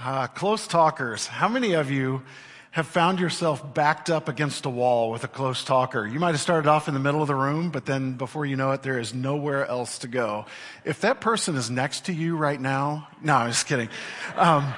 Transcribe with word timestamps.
Uh, 0.00 0.28
close 0.28 0.68
talkers. 0.68 1.26
How 1.26 1.48
many 1.48 1.72
of 1.72 1.90
you 1.90 2.22
have 2.70 2.86
found 2.86 3.18
yourself 3.18 3.74
backed 3.74 4.10
up 4.10 4.28
against 4.28 4.64
a 4.64 4.70
wall 4.70 5.10
with 5.10 5.24
a 5.24 5.28
close 5.28 5.64
talker? 5.64 6.06
You 6.06 6.20
might 6.20 6.30
have 6.30 6.40
started 6.40 6.68
off 6.68 6.86
in 6.86 6.94
the 6.94 7.00
middle 7.00 7.20
of 7.20 7.26
the 7.26 7.34
room, 7.34 7.70
but 7.70 7.84
then 7.84 8.12
before 8.12 8.46
you 8.46 8.54
know 8.54 8.70
it, 8.70 8.84
there 8.84 9.00
is 9.00 9.12
nowhere 9.12 9.66
else 9.66 9.98
to 10.00 10.08
go. 10.08 10.46
If 10.84 11.00
that 11.00 11.20
person 11.20 11.56
is 11.56 11.68
next 11.68 12.04
to 12.04 12.12
you 12.12 12.36
right 12.36 12.60
now, 12.60 13.08
no, 13.24 13.34
I'm 13.34 13.50
just 13.50 13.66
kidding. 13.66 13.88
Um, 14.36 14.72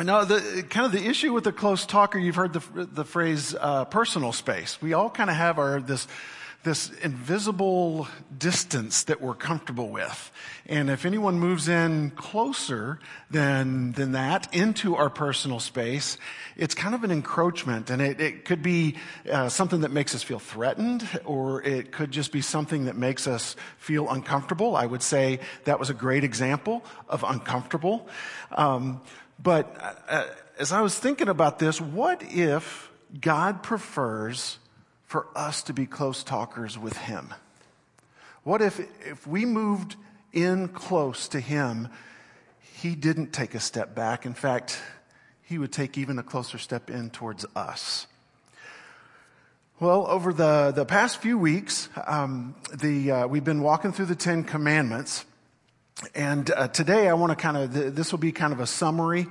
no, 0.00 0.24
the 0.24 0.62
kind 0.62 0.86
of 0.86 0.92
the 0.92 1.04
issue 1.04 1.32
with 1.32 1.42
the 1.42 1.52
close 1.52 1.84
talker, 1.84 2.16
you've 2.16 2.36
heard 2.36 2.52
the, 2.52 2.84
the 2.84 3.04
phrase 3.04 3.56
uh, 3.58 3.84
personal 3.86 4.32
space. 4.32 4.80
We 4.80 4.92
all 4.92 5.10
kind 5.10 5.28
of 5.28 5.34
have 5.34 5.58
our 5.58 5.80
this 5.80 6.06
this 6.62 6.90
invisible 7.02 8.06
distance 8.36 9.04
that 9.04 9.20
we're 9.20 9.34
comfortable 9.34 9.88
with. 9.88 10.30
And 10.66 10.90
if 10.90 11.06
anyone 11.06 11.38
moves 11.38 11.68
in 11.68 12.10
closer 12.10 12.98
than, 13.30 13.92
than 13.92 14.12
that 14.12 14.54
into 14.54 14.94
our 14.94 15.08
personal 15.08 15.58
space, 15.58 16.18
it's 16.56 16.74
kind 16.74 16.94
of 16.94 17.02
an 17.02 17.10
encroachment. 17.10 17.88
And 17.88 18.02
it, 18.02 18.20
it 18.20 18.44
could 18.44 18.62
be 18.62 18.96
uh, 19.30 19.48
something 19.48 19.80
that 19.80 19.90
makes 19.90 20.14
us 20.14 20.22
feel 20.22 20.38
threatened, 20.38 21.08
or 21.24 21.62
it 21.62 21.92
could 21.92 22.10
just 22.10 22.30
be 22.30 22.42
something 22.42 22.84
that 22.84 22.96
makes 22.96 23.26
us 23.26 23.56
feel 23.78 24.10
uncomfortable. 24.10 24.76
I 24.76 24.84
would 24.84 25.02
say 25.02 25.40
that 25.64 25.78
was 25.78 25.88
a 25.88 25.94
great 25.94 26.24
example 26.24 26.84
of 27.08 27.24
uncomfortable. 27.24 28.06
Um, 28.52 29.00
but 29.42 29.74
uh, 30.08 30.26
as 30.58 30.72
I 30.72 30.82
was 30.82 30.98
thinking 30.98 31.28
about 31.28 31.58
this, 31.58 31.80
what 31.80 32.22
if 32.22 32.90
God 33.18 33.62
prefers 33.62 34.58
for 35.10 35.26
us 35.34 35.64
to 35.64 35.72
be 35.72 35.86
close 35.86 36.22
talkers 36.22 36.78
with 36.78 36.96
Him? 36.96 37.34
What 38.44 38.62
if, 38.62 38.78
if 39.04 39.26
we 39.26 39.44
moved 39.44 39.96
in 40.32 40.68
close 40.68 41.26
to 41.30 41.40
Him, 41.40 41.88
He 42.60 42.94
didn't 42.94 43.32
take 43.32 43.56
a 43.56 43.60
step 43.60 43.92
back? 43.92 44.24
In 44.24 44.34
fact, 44.34 44.80
He 45.42 45.58
would 45.58 45.72
take 45.72 45.98
even 45.98 46.20
a 46.20 46.22
closer 46.22 46.58
step 46.58 46.90
in 46.90 47.10
towards 47.10 47.44
us. 47.56 48.06
Well, 49.80 50.06
over 50.06 50.32
the, 50.32 50.70
the 50.70 50.84
past 50.84 51.20
few 51.20 51.36
weeks, 51.36 51.88
um, 52.06 52.54
the, 52.72 53.10
uh, 53.10 53.26
we've 53.26 53.42
been 53.42 53.62
walking 53.62 53.92
through 53.92 54.06
the 54.06 54.14
Ten 54.14 54.44
Commandments. 54.44 55.24
And 56.14 56.48
uh, 56.52 56.68
today 56.68 57.08
I 57.08 57.14
want 57.14 57.30
to 57.30 57.36
kind 57.36 57.56
of, 57.56 57.96
this 57.96 58.12
will 58.12 58.20
be 58.20 58.30
kind 58.30 58.52
of 58.52 58.60
a 58.60 58.66
summary 58.66 59.26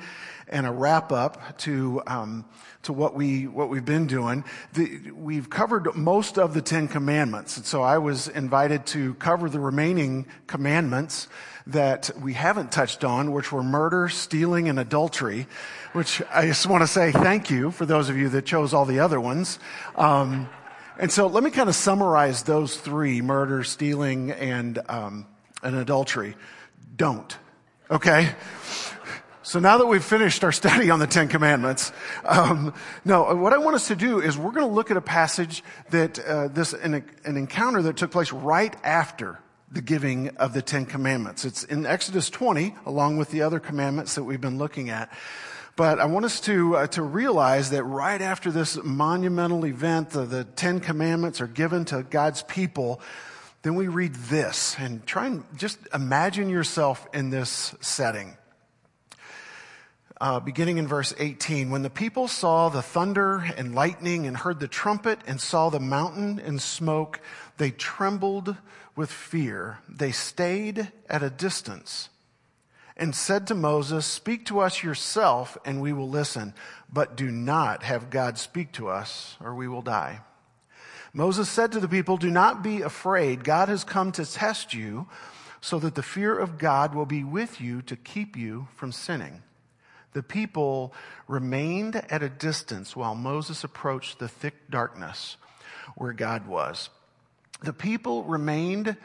and 0.49 0.65
a 0.65 0.71
wrap 0.71 1.11
up 1.11 1.57
to, 1.59 2.01
um, 2.07 2.45
to 2.83 2.93
what 2.93 3.13
we, 3.15 3.47
what 3.47 3.69
we've 3.69 3.85
been 3.85 4.07
doing. 4.07 4.43
The, 4.73 5.11
we've 5.11 5.49
covered 5.49 5.95
most 5.95 6.37
of 6.37 6.53
the 6.53 6.61
Ten 6.61 6.87
Commandments. 6.87 7.57
And 7.57 7.65
so 7.65 7.81
I 7.83 7.99
was 7.99 8.27
invited 8.27 8.85
to 8.87 9.13
cover 9.15 9.49
the 9.49 9.59
remaining 9.59 10.25
commandments 10.47 11.27
that 11.67 12.09
we 12.19 12.33
haven't 12.33 12.71
touched 12.71 13.03
on, 13.03 13.31
which 13.31 13.51
were 13.51 13.63
murder, 13.63 14.09
stealing, 14.09 14.69
and 14.69 14.79
adultery, 14.79 15.45
which 15.93 16.21
I 16.31 16.47
just 16.47 16.65
want 16.65 16.81
to 16.81 16.87
say 16.87 17.11
thank 17.11 17.51
you 17.51 17.69
for 17.71 17.85
those 17.85 18.09
of 18.09 18.17
you 18.17 18.29
that 18.29 18.45
chose 18.45 18.73
all 18.73 18.85
the 18.85 18.99
other 18.99 19.21
ones. 19.21 19.59
Um, 19.95 20.49
and 20.97 21.11
so 21.11 21.27
let 21.27 21.43
me 21.43 21.51
kind 21.51 21.69
of 21.69 21.75
summarize 21.75 22.43
those 22.43 22.75
three, 22.75 23.21
murder, 23.21 23.63
stealing, 23.63 24.31
and, 24.31 24.79
um, 24.89 25.27
and 25.61 25.75
adultery. 25.75 26.35
Don't. 26.95 27.37
Okay? 27.91 28.31
So 29.49 29.57
now 29.59 29.79
that 29.79 29.87
we've 29.87 30.03
finished 30.03 30.43
our 30.43 30.51
study 30.51 30.91
on 30.91 30.99
the 30.99 31.07
Ten 31.07 31.27
Commandments, 31.27 31.91
um, 32.23 32.71
no, 33.03 33.33
what 33.33 33.51
I 33.51 33.57
want 33.57 33.75
us 33.75 33.87
to 33.87 33.95
do 33.95 34.21
is 34.21 34.37
we're 34.37 34.51
going 34.51 34.67
to 34.67 34.71
look 34.71 34.91
at 34.91 34.97
a 34.97 35.01
passage 35.01 35.63
that 35.89 36.19
uh, 36.19 36.49
this 36.49 36.73
an, 36.73 37.03
an 37.25 37.35
encounter 37.35 37.81
that 37.81 37.97
took 37.97 38.11
place 38.11 38.31
right 38.31 38.75
after 38.83 39.39
the 39.71 39.81
giving 39.81 40.29
of 40.37 40.53
the 40.53 40.61
Ten 40.61 40.85
Commandments. 40.85 41.45
It's 41.45 41.63
in 41.63 41.87
Exodus 41.87 42.29
20, 42.29 42.75
along 42.85 43.17
with 43.17 43.31
the 43.31 43.41
other 43.41 43.59
commandments 43.59 44.13
that 44.13 44.23
we've 44.23 44.39
been 44.39 44.59
looking 44.59 44.91
at. 44.91 45.11
But 45.75 45.99
I 45.99 46.05
want 46.05 46.25
us 46.25 46.39
to 46.41 46.75
uh, 46.75 46.87
to 46.89 47.01
realize 47.01 47.71
that 47.71 47.83
right 47.83 48.21
after 48.21 48.51
this 48.51 48.77
monumental 48.83 49.65
event, 49.65 50.11
the, 50.11 50.25
the 50.25 50.43
Ten 50.43 50.79
Commandments 50.79 51.41
are 51.41 51.47
given 51.47 51.85
to 51.85 52.03
God's 52.03 52.43
people. 52.43 53.01
Then 53.63 53.73
we 53.73 53.87
read 53.87 54.13
this 54.13 54.75
and 54.77 55.03
try 55.07 55.25
and 55.25 55.43
just 55.57 55.79
imagine 55.91 56.49
yourself 56.49 57.07
in 57.15 57.31
this 57.31 57.73
setting 57.81 58.37
uh, 60.21 60.39
beginning 60.39 60.77
in 60.77 60.87
verse 60.87 61.13
18. 61.17 61.69
When 61.69 61.81
the 61.81 61.89
people 61.89 62.27
saw 62.27 62.69
the 62.69 62.81
thunder 62.81 63.37
and 63.57 63.73
lightning 63.73 64.27
and 64.27 64.35
heard 64.35 64.59
the 64.59 64.67
trumpet 64.67 65.19
and 65.25 65.39
saw 65.39 65.69
the 65.69 65.79
mountain 65.79 66.39
and 66.39 66.61
smoke, 66.61 67.21
they 67.57 67.71
trembled 67.71 68.57
with 68.95 69.11
fear. 69.11 69.79
They 69.87 70.11
stayed 70.11 70.91
at 71.09 71.23
a 71.23 71.29
distance 71.29 72.09
and 72.97 73.15
said 73.15 73.47
to 73.47 73.55
Moses, 73.55 74.05
Speak 74.05 74.45
to 74.47 74.59
us 74.59 74.83
yourself 74.83 75.57
and 75.63 75.81
we 75.81 75.93
will 75.93 76.09
listen, 76.09 76.53
but 76.91 77.15
do 77.15 77.31
not 77.31 77.83
have 77.83 78.09
God 78.09 78.37
speak 78.37 78.73
to 78.73 78.89
us 78.89 79.37
or 79.41 79.55
we 79.55 79.69
will 79.69 79.81
die. 79.81 80.19
Moses 81.13 81.49
said 81.49 81.71
to 81.71 81.79
the 81.79 81.87
people, 81.87 82.17
Do 82.17 82.29
not 82.29 82.61
be 82.61 82.81
afraid. 82.81 83.43
God 83.43 83.69
has 83.69 83.83
come 83.83 84.11
to 84.11 84.25
test 84.25 84.73
you 84.73 85.07
so 85.61 85.79
that 85.79 85.95
the 85.95 86.03
fear 86.03 86.37
of 86.37 86.57
God 86.57 86.93
will 86.93 87.05
be 87.05 87.23
with 87.23 87.59
you 87.59 87.81
to 87.83 87.95
keep 87.95 88.37
you 88.37 88.67
from 88.75 88.91
sinning. 88.91 89.43
The 90.13 90.23
people 90.23 90.93
remained 91.27 91.95
at 91.95 92.23
a 92.23 92.29
distance 92.29 92.95
while 92.95 93.15
Moses 93.15 93.63
approached 93.63 94.19
the 94.19 94.27
thick 94.27 94.69
darkness 94.69 95.37
where 95.95 96.13
God 96.13 96.47
was. 96.47 96.89
The 97.61 97.73
people 97.73 98.23
remained 98.23 98.95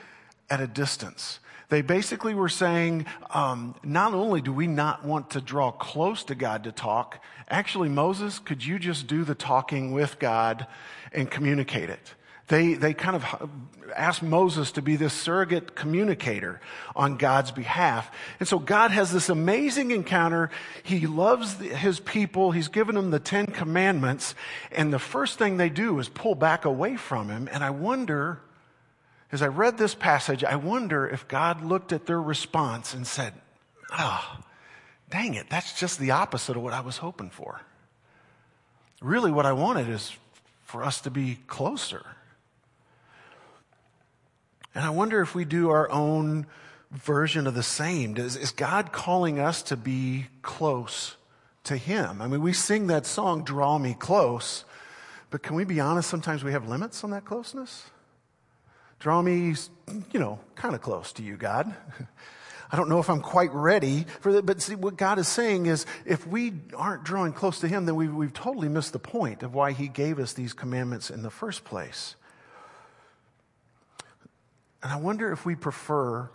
at 0.48 0.60
a 0.60 0.66
distance. 0.66 1.40
They 1.68 1.82
basically 1.82 2.34
were 2.34 2.48
saying, 2.48 3.06
um, 3.30 3.74
not 3.82 4.14
only 4.14 4.40
do 4.40 4.52
we 4.52 4.66
not 4.66 5.04
want 5.04 5.30
to 5.30 5.40
draw 5.40 5.72
close 5.72 6.22
to 6.24 6.34
God 6.34 6.64
to 6.64 6.72
talk, 6.72 7.22
actually, 7.48 7.88
Moses, 7.88 8.38
could 8.38 8.64
you 8.64 8.78
just 8.78 9.06
do 9.06 9.24
the 9.24 9.34
talking 9.34 9.92
with 9.92 10.18
God 10.18 10.66
and 11.12 11.30
communicate 11.30 11.90
it? 11.90 12.14
They, 12.48 12.74
they 12.74 12.92
kind 12.92 13.16
of 13.16 13.50
asked 13.96 14.22
Moses 14.22 14.72
to 14.72 14.82
be 14.82 14.96
this 14.96 15.14
surrogate 15.14 15.74
communicator 15.74 16.60
on 16.94 17.16
God's 17.16 17.50
behalf. 17.50 18.10
And 18.38 18.48
so 18.48 18.58
God 18.58 18.90
has 18.90 19.12
this 19.12 19.28
amazing 19.28 19.92
encounter. 19.92 20.50
He 20.82 21.06
loves 21.06 21.54
his 21.54 22.00
people. 22.00 22.50
He's 22.50 22.68
given 22.68 22.96
them 22.96 23.10
the 23.10 23.20
Ten 23.20 23.46
Commandments. 23.46 24.34
And 24.72 24.92
the 24.92 24.98
first 24.98 25.38
thing 25.38 25.56
they 25.56 25.70
do 25.70 25.98
is 25.98 26.08
pull 26.08 26.34
back 26.34 26.64
away 26.64 26.96
from 26.96 27.30
him. 27.30 27.48
And 27.50 27.64
I 27.64 27.70
wonder, 27.70 28.40
as 29.32 29.40
I 29.40 29.46
read 29.46 29.78
this 29.78 29.94
passage, 29.94 30.44
I 30.44 30.56
wonder 30.56 31.06
if 31.06 31.26
God 31.28 31.64
looked 31.64 31.92
at 31.92 32.06
their 32.06 32.20
response 32.20 32.92
and 32.92 33.06
said, 33.06 33.32
oh, 33.98 34.38
dang 35.10 35.34
it, 35.34 35.48
that's 35.48 35.78
just 35.78 35.98
the 35.98 36.10
opposite 36.10 36.56
of 36.56 36.62
what 36.62 36.74
I 36.74 36.80
was 36.80 36.98
hoping 36.98 37.30
for. 37.30 37.60
Really, 39.00 39.30
what 39.30 39.46
I 39.46 39.52
wanted 39.52 39.88
is 39.88 40.12
for 40.64 40.82
us 40.82 41.00
to 41.02 41.10
be 41.10 41.38
closer. 41.46 42.04
And 44.74 44.84
I 44.84 44.90
wonder 44.90 45.20
if 45.20 45.34
we 45.34 45.44
do 45.44 45.70
our 45.70 45.90
own 45.90 46.46
version 46.90 47.46
of 47.46 47.54
the 47.54 47.62
same. 47.62 48.16
Is, 48.16 48.36
is 48.36 48.50
God 48.50 48.92
calling 48.92 49.38
us 49.38 49.62
to 49.64 49.76
be 49.76 50.26
close 50.42 51.16
to 51.64 51.76
Him? 51.76 52.20
I 52.20 52.26
mean, 52.26 52.42
we 52.42 52.52
sing 52.52 52.88
that 52.88 53.06
song, 53.06 53.44
Draw 53.44 53.78
Me 53.78 53.94
Close, 53.94 54.64
but 55.30 55.42
can 55.42 55.56
we 55.56 55.64
be 55.64 55.80
honest? 55.80 56.08
Sometimes 56.08 56.42
we 56.42 56.52
have 56.52 56.68
limits 56.68 57.04
on 57.04 57.10
that 57.10 57.24
closeness. 57.24 57.84
Draw 58.98 59.22
me, 59.22 59.54
you 60.12 60.20
know, 60.20 60.40
kind 60.54 60.74
of 60.74 60.80
close 60.80 61.12
to 61.14 61.22
you, 61.22 61.36
God. 61.36 61.74
I 62.72 62.76
don't 62.76 62.88
know 62.88 62.98
if 62.98 63.08
I'm 63.08 63.20
quite 63.20 63.52
ready 63.52 64.04
for 64.20 64.32
that, 64.32 64.46
but 64.46 64.60
see, 64.60 64.74
what 64.74 64.96
God 64.96 65.20
is 65.20 65.28
saying 65.28 65.66
is 65.66 65.86
if 66.04 66.26
we 66.26 66.54
aren't 66.74 67.04
drawing 67.04 67.32
close 67.32 67.60
to 67.60 67.68
Him, 67.68 67.86
then 67.86 67.94
we've, 67.94 68.12
we've 68.12 68.32
totally 68.32 68.68
missed 68.68 68.92
the 68.92 68.98
point 68.98 69.44
of 69.44 69.54
why 69.54 69.72
He 69.72 69.86
gave 69.86 70.18
us 70.18 70.32
these 70.32 70.52
commandments 70.52 71.10
in 71.10 71.22
the 71.22 71.30
first 71.30 71.64
place. 71.64 72.16
And 74.84 74.92
I 74.92 74.96
wonder 74.96 75.32
if 75.32 75.46
we 75.46 75.54
prefer 75.54 76.30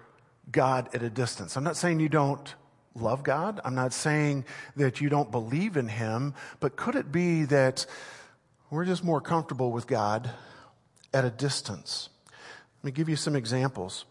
God 0.52 0.90
at 0.96 1.04
a 1.04 1.10
distance. 1.10 1.56
I'm 1.56 1.64
not 1.64 1.78
saying 1.78 2.00
you 2.00 2.10
don't 2.10 2.54
love 2.96 3.24
God. 3.24 3.62
I'm 3.64 3.75
not 3.75 3.94
saying 3.94 4.44
that 4.75 5.00
you 5.00 5.07
don't 5.07 5.30
believe 5.30 5.78
in 5.78 5.88
Him, 5.88 6.34
but 6.60 6.75
could 6.75 6.96
it 6.96 7.12
be 7.12 7.46
that 7.46 7.86
we're 8.72 8.86
just 8.86 9.04
more 9.04 9.22
comfortable 9.22 9.72
with 9.72 9.86
God 9.86 10.31
at 11.13 11.25
a 11.25 11.30
distance? 11.30 12.10
Let 12.80 12.86
me 12.86 12.92
give 12.92 13.07
you 13.07 13.16
some 13.16 13.36
examples. 13.36 14.06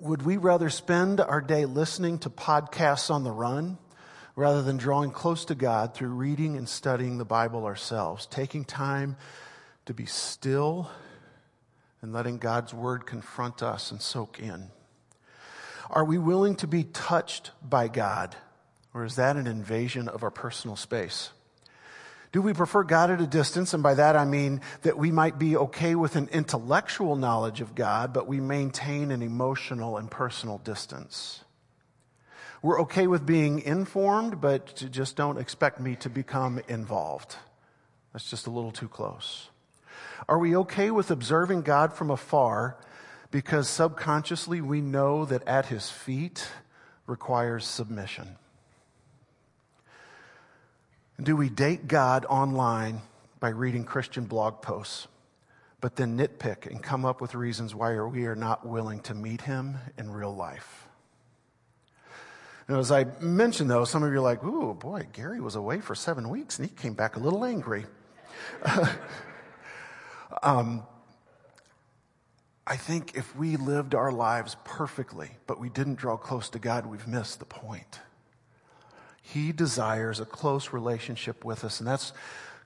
Would 0.00 0.22
we 0.22 0.38
rather 0.38 0.70
spend 0.70 1.20
our 1.20 1.42
day 1.42 1.66
listening 1.66 2.18
to 2.20 2.30
podcasts 2.30 3.10
on 3.10 3.24
the 3.24 3.30
run 3.30 3.76
rather 4.36 4.62
than 4.62 4.78
drawing 4.78 5.10
close 5.10 5.44
to 5.46 5.54
God 5.54 5.94
through 5.94 6.08
reading 6.08 6.56
and 6.56 6.66
studying 6.66 7.18
the 7.18 7.26
Bible 7.26 7.66
ourselves, 7.66 8.24
taking 8.24 8.64
time 8.64 9.16
to 9.84 9.92
be 9.92 10.06
still 10.06 10.90
and 12.04 12.12
letting 12.12 12.36
God's 12.36 12.74
word 12.74 13.06
confront 13.06 13.62
us 13.62 13.90
and 13.90 13.98
soak 13.98 14.38
in? 14.38 14.68
Are 15.88 16.04
we 16.04 16.18
willing 16.18 16.54
to 16.56 16.66
be 16.66 16.84
touched 16.84 17.50
by 17.66 17.88
God, 17.88 18.36
or 18.92 19.06
is 19.06 19.16
that 19.16 19.36
an 19.36 19.46
invasion 19.46 20.08
of 20.08 20.22
our 20.22 20.30
personal 20.30 20.76
space? 20.76 21.30
Do 22.30 22.42
we 22.42 22.52
prefer 22.52 22.82
God 22.82 23.10
at 23.10 23.22
a 23.22 23.26
distance? 23.26 23.72
And 23.72 23.82
by 23.82 23.94
that 23.94 24.16
I 24.16 24.26
mean 24.26 24.60
that 24.82 24.98
we 24.98 25.12
might 25.12 25.38
be 25.38 25.56
okay 25.56 25.94
with 25.94 26.16
an 26.16 26.28
intellectual 26.30 27.16
knowledge 27.16 27.62
of 27.62 27.74
God, 27.74 28.12
but 28.12 28.28
we 28.28 28.38
maintain 28.38 29.10
an 29.10 29.22
emotional 29.22 29.96
and 29.96 30.10
personal 30.10 30.58
distance. 30.58 31.42
We're 32.60 32.82
okay 32.82 33.06
with 33.06 33.24
being 33.24 33.60
informed, 33.60 34.42
but 34.42 34.74
just 34.90 35.16
don't 35.16 35.38
expect 35.38 35.80
me 35.80 35.96
to 35.96 36.10
become 36.10 36.60
involved. 36.68 37.36
That's 38.12 38.28
just 38.28 38.46
a 38.46 38.50
little 38.50 38.72
too 38.72 38.88
close. 38.88 39.48
Are 40.28 40.38
we 40.38 40.56
okay 40.56 40.90
with 40.90 41.10
observing 41.10 41.62
God 41.62 41.92
from 41.92 42.10
afar 42.10 42.76
because 43.30 43.68
subconsciously 43.68 44.60
we 44.60 44.80
know 44.80 45.24
that 45.26 45.46
at 45.46 45.66
his 45.66 45.90
feet 45.90 46.48
requires 47.06 47.66
submission? 47.66 48.36
Do 51.22 51.36
we 51.36 51.48
date 51.48 51.86
God 51.86 52.24
online 52.26 53.02
by 53.38 53.50
reading 53.50 53.84
Christian 53.84 54.24
blog 54.24 54.62
posts, 54.62 55.06
but 55.80 55.96
then 55.96 56.16
nitpick 56.16 56.66
and 56.66 56.82
come 56.82 57.04
up 57.04 57.20
with 57.20 57.34
reasons 57.34 57.74
why 57.74 58.00
we 58.00 58.26
are 58.26 58.34
not 58.34 58.66
willing 58.66 59.00
to 59.00 59.14
meet 59.14 59.42
him 59.42 59.76
in 59.98 60.10
real 60.10 60.34
life? 60.34 60.88
And 62.66 62.78
as 62.78 62.90
I 62.90 63.04
mentioned, 63.20 63.70
though, 63.70 63.84
some 63.84 64.02
of 64.02 64.10
you 64.10 64.18
are 64.18 64.22
like, 64.22 64.42
ooh, 64.42 64.72
boy, 64.72 65.06
Gary 65.12 65.40
was 65.40 65.54
away 65.54 65.80
for 65.80 65.94
seven 65.94 66.30
weeks 66.30 66.58
and 66.58 66.66
he 66.66 66.74
came 66.74 66.94
back 66.94 67.16
a 67.16 67.20
little 67.20 67.44
angry. 67.44 67.84
um, 70.42 70.82
I 72.66 72.76
think 72.76 73.16
if 73.16 73.36
we 73.36 73.56
lived 73.56 73.94
our 73.94 74.10
lives 74.10 74.56
perfectly, 74.64 75.30
but 75.46 75.60
we 75.60 75.68
didn't 75.68 75.96
draw 75.96 76.16
close 76.16 76.48
to 76.50 76.58
God, 76.58 76.86
we've 76.86 77.06
missed 77.06 77.38
the 77.38 77.44
point. 77.44 78.00
He 79.20 79.52
desires 79.52 80.20
a 80.20 80.24
close 80.24 80.72
relationship 80.72 81.44
with 81.44 81.64
us, 81.64 81.80
and 81.80 81.86
that's 81.86 82.12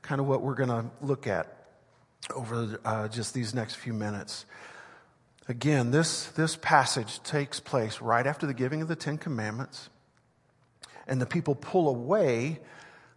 kind 0.03 0.20
of 0.20 0.26
what 0.26 0.43
we're 0.43 0.55
going 0.55 0.69
to 0.69 0.87
look 1.00 1.26
at 1.26 1.55
over 2.35 2.79
uh, 2.85 3.09
just 3.09 3.35
these 3.35 3.55
next 3.55 3.76
few 3.76 3.93
minutes. 3.93 4.44
Again, 5.49 5.91
this, 5.91 6.26
this 6.29 6.56
passage 6.56 7.23
takes 7.23 7.59
place 7.59 8.00
right 8.00 8.26
after 8.26 8.47
the 8.47 8.55
giving 8.55 8.82
of 8.82 8.88
the 8.88 8.97
Ten 8.97 9.19
Commandments, 9.19 9.88
and 11.06 11.21
the 11.21 11.26
people 11.26 11.55
pull 11.55 11.88
away 11.88 12.61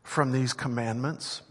from 0.01 0.31
these 0.31 0.53
commandments 0.53 1.41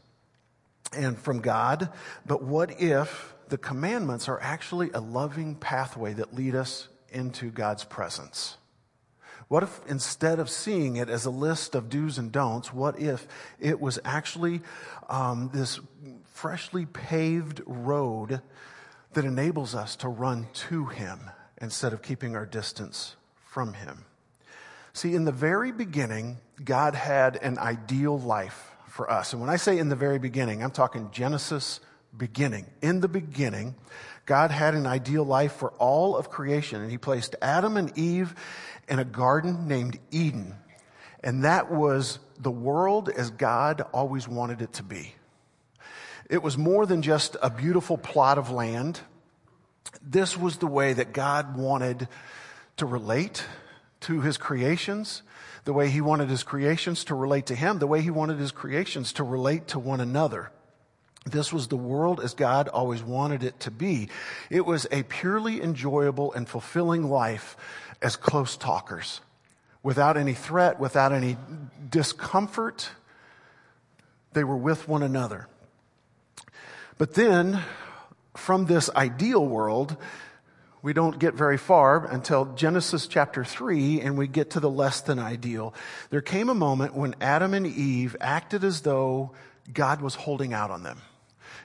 and 0.93 1.19
from 1.19 1.41
God. 1.41 1.91
But 2.27 2.43
what 2.43 2.81
if 2.81 3.35
the 3.49 3.59
commandments 3.59 4.29
are 4.29 4.41
actually 4.41 4.91
a 4.93 5.01
loving 5.01 5.55
pathway 5.55 6.15
that 6.15 6.35
lead 6.35 6.55
us 6.55 6.89
into 7.11 7.51
God's 7.51 7.85
presence? 7.85 8.57
What 9.49 9.65
if 9.65 9.81
instead 9.89 10.39
of 10.39 10.49
seeing 10.49 10.95
it 10.95 11.11
as 11.11 11.25
a 11.25 11.31
list 11.31 11.75
of 11.75 11.89
do's 11.89 12.19
and 12.19 12.31
don'ts, 12.31 12.73
what 12.73 13.01
if 13.01 13.27
it 13.59 13.81
was 13.81 13.99
actually 14.05 14.61
um, 15.09 15.51
this 15.53 15.81
freshly 16.33 16.87
paved 16.87 17.61
road 17.67 18.43
that 19.13 19.25
enables 19.25 19.75
us 19.75 19.97
to 19.97 20.09
run 20.09 20.47
to 20.53 20.87
Him 20.87 21.31
instead 21.61 21.93
of 21.93 22.01
keeping 22.01 22.37
our 22.37 22.47
distance 22.47 23.17
from 23.45 23.75
Him? 23.75 24.05
See, 24.93 25.15
in 25.15 25.25
the 25.25 25.33
very 25.33 25.73
beginning, 25.73 26.39
God 26.65 26.95
had 26.95 27.37
an 27.37 27.59
ideal 27.59 28.19
life 28.19 28.69
for 28.91 29.11
us. 29.11 29.33
And 29.33 29.41
when 29.41 29.51
I 29.51 29.57
say 29.57 29.79
in 29.79 29.89
the 29.89 29.97
very 29.97 30.19
beginning, 30.19 30.63
I'm 30.63 30.71
talking 30.71 31.11
Genesis 31.13 31.81
beginning. 32.17 32.67
In 32.83 33.01
the 33.01 33.09
beginning, 33.09 33.77
God 34.27 34.51
had 34.51 34.75
an 34.75 34.87
ideal 34.87 35.25
life 35.25 35.53
for 35.53 35.71
all 35.79 36.17
of 36.17 36.29
creation, 36.29 36.83
and 36.83 36.91
He 36.91 36.99
placed 36.99 37.37
Adam 37.41 37.77
and 37.77 37.97
Eve 37.97 38.35
in 38.89 38.99
a 38.99 39.05
garden 39.05 39.69
named 39.69 39.99
Eden. 40.11 40.55
And 41.23 41.45
that 41.45 41.71
was 41.71 42.19
the 42.39 42.51
world 42.51 43.09
as 43.09 43.31
God 43.31 43.83
always 43.93 44.27
wanted 44.27 44.63
it 44.63 44.73
to 44.75 44.83
be. 44.83 45.15
It 46.29 46.43
was 46.43 46.57
more 46.57 46.87
than 46.87 47.03
just 47.03 47.37
a 47.43 47.51
beautiful 47.51 47.99
plot 47.99 48.39
of 48.39 48.51
land. 48.51 49.01
This 50.03 50.37
was 50.37 50.59
the 50.59 50.67
way 50.67 50.93
that 50.93 51.13
God 51.13 51.57
wanted 51.57 52.09
to 52.79 52.87
relate 52.87 53.45
to 54.01 54.21
his 54.21 54.39
creations, 54.39 55.23
the 55.70 55.75
way 55.75 55.88
he 55.88 56.00
wanted 56.00 56.28
his 56.28 56.43
creations 56.43 57.05
to 57.05 57.14
relate 57.14 57.46
to 57.46 57.55
him, 57.55 57.78
the 57.78 57.87
way 57.87 58.00
he 58.00 58.11
wanted 58.11 58.40
his 58.40 58.50
creations 58.50 59.12
to 59.12 59.22
relate 59.22 59.69
to 59.69 59.78
one 59.78 60.00
another. 60.00 60.50
This 61.25 61.52
was 61.52 61.69
the 61.69 61.76
world 61.76 62.19
as 62.20 62.34
God 62.34 62.67
always 62.67 63.05
wanted 63.05 63.44
it 63.44 63.61
to 63.61 63.70
be. 63.70 64.08
It 64.50 64.67
was 64.67 64.88
a 64.90 65.05
purely 65.05 65.62
enjoyable 65.62 66.32
and 66.32 66.49
fulfilling 66.49 67.08
life 67.08 67.56
as 68.02 68.17
close 68.17 68.56
talkers 68.56 69.20
without 69.81 70.17
any 70.17 70.34
threat, 70.34 70.81
without 70.81 71.12
any 71.12 71.37
discomfort. 71.88 72.90
They 74.32 74.43
were 74.43 74.56
with 74.56 74.88
one 74.88 75.05
another. 75.05 75.46
But 76.99 77.14
then, 77.14 77.62
from 78.37 78.67
this 78.67 78.90
ideal 78.96 79.46
world, 79.46 79.96
we 80.82 80.93
don't 80.93 81.19
get 81.19 81.35
very 81.35 81.59
far 81.59 82.06
until 82.06 82.47
Genesis 82.55 83.06
chapter 83.06 83.44
3 83.44 84.00
and 84.00 84.17
we 84.17 84.27
get 84.27 84.50
to 84.50 84.61
the 84.61 84.71
less 84.71 85.00
than 85.03 85.19
ideal. 85.19 85.75
There 86.11 86.23
came 86.23 86.49
a 86.49 86.55
moment 86.55 86.94
when 86.94 87.15
Adam 87.21 87.53
and 87.55 87.67
Eve 87.67 88.17
acted 88.21 88.65
as 88.65 88.81
though 88.81 89.32
God 89.73 90.00
was 90.00 90.15
holding 90.15 90.53
out 90.55 90.71
on 90.71 90.82
them. 90.82 90.99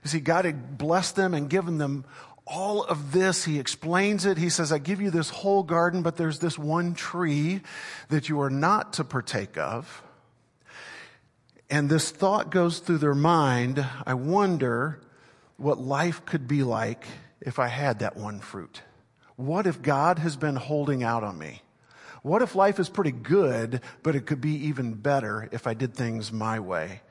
You 0.04 0.10
see, 0.10 0.20
God 0.20 0.46
had 0.46 0.78
blessed 0.78 1.16
them 1.16 1.34
and 1.34 1.50
given 1.50 1.78
them 1.78 2.06
all 2.48 2.84
of 2.84 3.12
this, 3.12 3.44
he 3.46 3.58
explains 3.58 4.26
it. 4.26 4.38
He 4.38 4.50
says, 4.50 4.72
I 4.72 4.78
give 4.78 5.02
you 5.02 5.10
this 5.10 5.30
whole 5.30 5.64
garden, 5.64 6.04
but 6.04 6.16
there's 6.16 6.40
this 6.40 6.60
one 6.60 6.94
tree 6.94 7.62
that 8.10 8.30
you 8.30 8.40
are 8.42 8.52
not 8.52 8.94
to 8.94 9.04
partake 9.04 9.58
of. 9.58 10.04
And 11.70 11.90
this 11.90 12.12
thought 12.12 12.52
goes 12.52 12.78
through 12.80 13.00
their 13.00 13.16
mind. 13.16 13.84
I 14.06 14.14
wonder 14.14 15.02
what 15.58 15.80
life 15.80 16.24
could 16.26 16.48
be 16.48 16.62
like 16.62 17.08
if 17.42 17.58
I 17.58 17.68
had 17.68 18.00
that 18.00 18.16
one 18.16 18.40
fruit. 18.40 18.82
What 19.36 19.68
if 19.68 19.82
God 19.82 20.20
has 20.20 20.38
been 20.38 20.56
holding 20.56 21.04
out 21.04 21.24
on 21.24 21.38
me? 21.38 21.62
What 22.22 22.42
if 22.42 22.56
life 22.56 22.80
is 22.80 22.90
pretty 22.90 23.12
good, 23.12 23.82
but 24.02 24.16
it 24.16 24.26
could 24.26 24.42
be 24.42 24.68
even 24.68 24.94
better 24.94 25.48
if 25.52 25.68
I 25.68 25.74
did 25.74 25.94
things 25.94 26.32
my 26.32 26.60
way? 26.60 27.02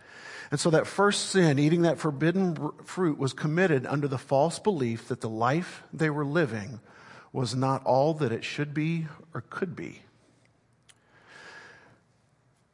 And 0.51 0.59
so 0.59 0.71
that 0.71 0.87
first 0.87 1.31
sin, 1.31 1.59
eating 1.59 1.83
that 1.83 1.99
forbidden 1.99 2.73
fruit, 2.85 3.19
was 3.19 3.33
committed 3.33 3.87
under 3.87 4.09
the 4.09 4.19
false 4.19 4.59
belief 4.59 5.09
that 5.09 5.21
the 5.21 5.29
life 5.29 5.83
they 5.93 6.11
were 6.11 6.25
living 6.25 6.81
was 7.33 7.55
not 7.55 7.85
all 7.85 8.15
that 8.15 8.33
it 8.33 8.45
should 8.45 8.73
be 8.75 9.07
or 9.33 9.43
could 9.51 9.75
be. 9.75 10.03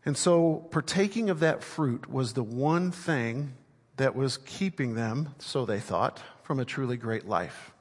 And 0.05 0.17
so 0.17 0.67
partaking 0.71 1.31
of 1.31 1.41
that 1.41 1.63
fruit 1.63 2.11
was 2.11 2.33
the 2.33 2.43
one 2.43 2.91
thing 2.91 3.55
that 3.97 4.17
was 4.17 4.39
keeping 4.39 4.95
them, 4.95 5.35
so 5.39 5.67
they 5.67 5.81
thought, 5.81 6.23
from 6.43 6.59
a 6.59 6.65
truly 6.65 6.97
great 6.97 7.29
life. 7.29 7.73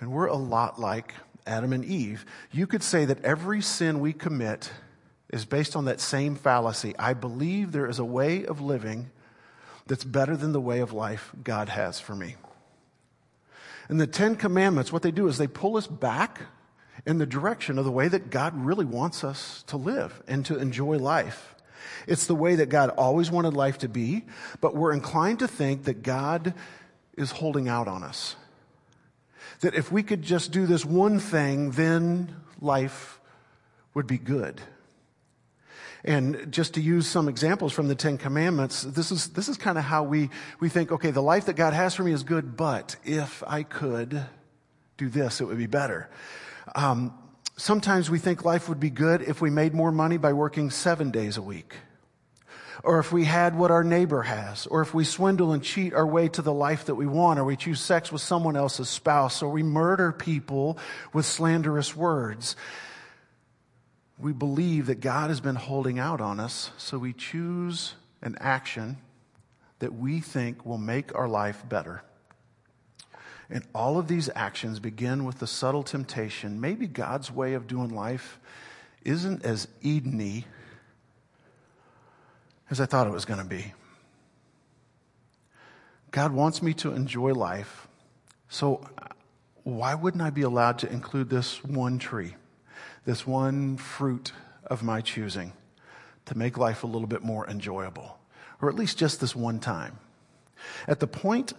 And 0.00 0.10
we're 0.10 0.26
a 0.26 0.36
lot 0.36 0.80
like 0.80 1.14
Adam 1.46 1.72
and 1.72 1.84
Eve. 1.84 2.24
You 2.50 2.66
could 2.66 2.82
say 2.82 3.04
that 3.04 3.22
every 3.24 3.60
sin 3.60 4.00
we 4.00 4.12
commit 4.12 4.70
is 5.30 5.44
based 5.44 5.76
on 5.76 5.84
that 5.84 6.00
same 6.00 6.34
fallacy. 6.34 6.94
I 6.98 7.14
believe 7.14 7.72
there 7.72 7.86
is 7.86 7.98
a 7.98 8.04
way 8.04 8.44
of 8.44 8.60
living 8.60 9.10
that's 9.86 10.04
better 10.04 10.36
than 10.36 10.52
the 10.52 10.60
way 10.60 10.80
of 10.80 10.92
life 10.92 11.32
God 11.42 11.68
has 11.68 12.00
for 12.00 12.14
me. 12.14 12.36
And 13.88 14.00
the 14.00 14.06
Ten 14.06 14.36
Commandments, 14.36 14.92
what 14.92 15.02
they 15.02 15.10
do 15.10 15.26
is 15.28 15.36
they 15.36 15.46
pull 15.46 15.76
us 15.76 15.86
back 15.86 16.42
in 17.06 17.18
the 17.18 17.26
direction 17.26 17.78
of 17.78 17.84
the 17.84 17.90
way 17.90 18.08
that 18.08 18.30
God 18.30 18.54
really 18.56 18.84
wants 18.84 19.24
us 19.24 19.64
to 19.66 19.76
live 19.76 20.22
and 20.28 20.44
to 20.46 20.58
enjoy 20.58 20.96
life. 20.98 21.54
It's 22.06 22.26
the 22.26 22.34
way 22.34 22.56
that 22.56 22.68
God 22.68 22.90
always 22.90 23.30
wanted 23.30 23.54
life 23.54 23.78
to 23.78 23.88
be, 23.88 24.24
but 24.60 24.76
we're 24.76 24.92
inclined 24.92 25.40
to 25.40 25.48
think 25.48 25.84
that 25.84 26.02
God 26.02 26.54
is 27.16 27.32
holding 27.32 27.68
out 27.68 27.88
on 27.88 28.02
us. 28.02 28.36
That 29.60 29.74
if 29.74 29.92
we 29.92 30.02
could 30.02 30.22
just 30.22 30.52
do 30.52 30.66
this 30.66 30.84
one 30.84 31.18
thing, 31.18 31.72
then 31.72 32.34
life 32.60 33.20
would 33.94 34.06
be 34.06 34.18
good. 34.18 34.60
And 36.02 36.50
just 36.50 36.74
to 36.74 36.80
use 36.80 37.06
some 37.06 37.28
examples 37.28 37.72
from 37.72 37.88
the 37.88 37.94
Ten 37.94 38.16
Commandments, 38.16 38.82
this 38.82 39.12
is, 39.12 39.28
this 39.28 39.48
is 39.48 39.58
kind 39.58 39.76
of 39.76 39.84
how 39.84 40.02
we, 40.02 40.30
we 40.58 40.70
think, 40.70 40.92
okay, 40.92 41.10
the 41.10 41.20
life 41.20 41.46
that 41.46 41.56
God 41.56 41.74
has 41.74 41.94
for 41.94 42.02
me 42.04 42.12
is 42.12 42.22
good, 42.22 42.56
but 42.56 42.96
if 43.04 43.42
I 43.46 43.64
could 43.64 44.24
do 44.96 45.08
this, 45.10 45.40
it 45.40 45.44
would 45.44 45.58
be 45.58 45.66
better. 45.66 46.08
Um, 46.74 47.12
sometimes 47.56 48.08
we 48.08 48.18
think 48.18 48.44
life 48.44 48.68
would 48.68 48.80
be 48.80 48.90
good 48.90 49.20
if 49.20 49.42
we 49.42 49.50
made 49.50 49.74
more 49.74 49.92
money 49.92 50.16
by 50.16 50.32
working 50.32 50.70
seven 50.70 51.10
days 51.10 51.36
a 51.36 51.42
week. 51.42 51.74
Or 52.82 52.98
if 52.98 53.12
we 53.12 53.24
had 53.24 53.56
what 53.56 53.70
our 53.70 53.84
neighbor 53.84 54.22
has, 54.22 54.66
or 54.66 54.80
if 54.80 54.94
we 54.94 55.04
swindle 55.04 55.52
and 55.52 55.62
cheat 55.62 55.92
our 55.92 56.06
way 56.06 56.28
to 56.28 56.42
the 56.42 56.52
life 56.52 56.86
that 56.86 56.94
we 56.94 57.06
want, 57.06 57.38
or 57.38 57.44
we 57.44 57.56
choose 57.56 57.80
sex 57.80 58.10
with 58.10 58.22
someone 58.22 58.56
else's 58.56 58.88
spouse, 58.88 59.42
or 59.42 59.50
we 59.50 59.62
murder 59.62 60.12
people 60.12 60.78
with 61.12 61.26
slanderous 61.26 61.94
words 61.94 62.56
we 64.20 64.32
believe 64.32 64.86
that 64.86 65.00
God 65.00 65.30
has 65.30 65.40
been 65.40 65.56
holding 65.56 65.98
out 65.98 66.20
on 66.20 66.40
us, 66.40 66.70
so 66.76 66.98
we 66.98 67.12
choose 67.12 67.94
an 68.22 68.36
action 68.40 68.98
that 69.78 69.94
we 69.94 70.20
think 70.20 70.66
will 70.66 70.78
make 70.78 71.14
our 71.14 71.28
life 71.28 71.66
better. 71.68 72.02
And 73.48 73.64
all 73.74 73.98
of 73.98 74.08
these 74.08 74.28
actions 74.34 74.78
begin 74.78 75.24
with 75.24 75.38
the 75.38 75.46
subtle 75.46 75.82
temptation. 75.82 76.60
Maybe 76.60 76.86
God's 76.86 77.30
way 77.32 77.54
of 77.54 77.66
doing 77.66 77.88
life 77.88 78.38
isn't 79.04 79.44
as 79.44 79.66
Edeny 79.82 80.44
as 82.70 82.80
I 82.80 82.86
thought 82.86 83.06
it 83.06 83.12
was 83.12 83.24
going 83.24 83.40
to 83.40 83.46
be. 83.46 83.72
God 86.10 86.32
wants 86.32 86.62
me 86.62 86.74
to 86.74 86.92
enjoy 86.92 87.32
life, 87.34 87.86
so 88.48 88.86
uh, 88.98 89.06
why 89.62 89.94
wouldn't 89.94 90.22
I 90.22 90.30
be 90.30 90.42
allowed 90.42 90.78
to 90.80 90.92
include 90.92 91.30
this 91.30 91.62
one 91.62 91.98
tree? 91.98 92.34
this 93.04 93.26
one 93.26 93.76
fruit 93.76 94.32
of 94.66 94.82
my 94.82 95.00
choosing 95.00 95.52
to 96.26 96.36
make 96.36 96.58
life 96.58 96.84
a 96.84 96.86
little 96.86 97.08
bit 97.08 97.22
more 97.22 97.48
enjoyable, 97.48 98.18
or 98.60 98.68
at 98.68 98.76
least 98.76 98.98
just 98.98 99.20
this 99.20 99.34
one 99.34 99.58
time. 99.58 99.98
At 100.86 101.00
the 101.00 101.06
point 101.06 101.54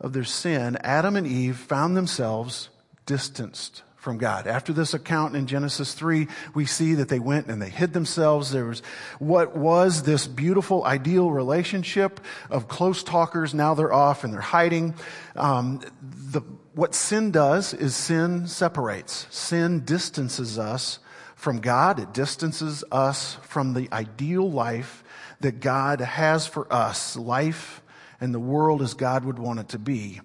of 0.00 0.12
their 0.12 0.24
sin, 0.24 0.76
Adam 0.82 1.16
and 1.16 1.26
Eve 1.26 1.56
found 1.56 1.96
themselves 1.96 2.68
distanced 3.06 3.82
from 4.00 4.16
God. 4.16 4.46
After 4.46 4.72
this 4.72 4.94
account 4.94 5.36
in 5.36 5.46
Genesis 5.46 5.92
3, 5.92 6.26
we 6.54 6.64
see 6.64 6.94
that 6.94 7.10
they 7.10 7.18
went 7.18 7.48
and 7.48 7.60
they 7.60 7.68
hid 7.68 7.92
themselves. 7.92 8.50
There 8.50 8.64
was 8.64 8.82
what 9.18 9.54
was 9.54 10.02
this 10.04 10.26
beautiful, 10.26 10.84
ideal 10.84 11.30
relationship 11.30 12.18
of 12.48 12.66
close 12.66 13.02
talkers. 13.02 13.52
Now 13.52 13.74
they're 13.74 13.92
off 13.92 14.24
and 14.24 14.32
they're 14.32 14.40
hiding. 14.40 14.94
Um, 15.36 15.82
the, 16.00 16.40
what 16.74 16.94
sin 16.94 17.30
does 17.30 17.74
is 17.74 17.94
sin 17.94 18.46
separates. 18.46 19.26
Sin 19.28 19.84
distances 19.84 20.58
us 20.58 20.98
from 21.36 21.60
God. 21.60 22.00
It 22.00 22.14
distances 22.14 22.82
us 22.90 23.36
from 23.42 23.74
the 23.74 23.88
ideal 23.92 24.50
life 24.50 25.04
that 25.40 25.60
God 25.60 26.00
has 26.00 26.46
for 26.46 26.72
us. 26.72 27.16
Life 27.16 27.82
and 28.18 28.32
the 28.34 28.40
world 28.40 28.80
as 28.80 28.94
God 28.94 29.26
would 29.26 29.38
want 29.38 29.60
it 29.60 29.68
to 29.70 29.78
be. 29.78 30.20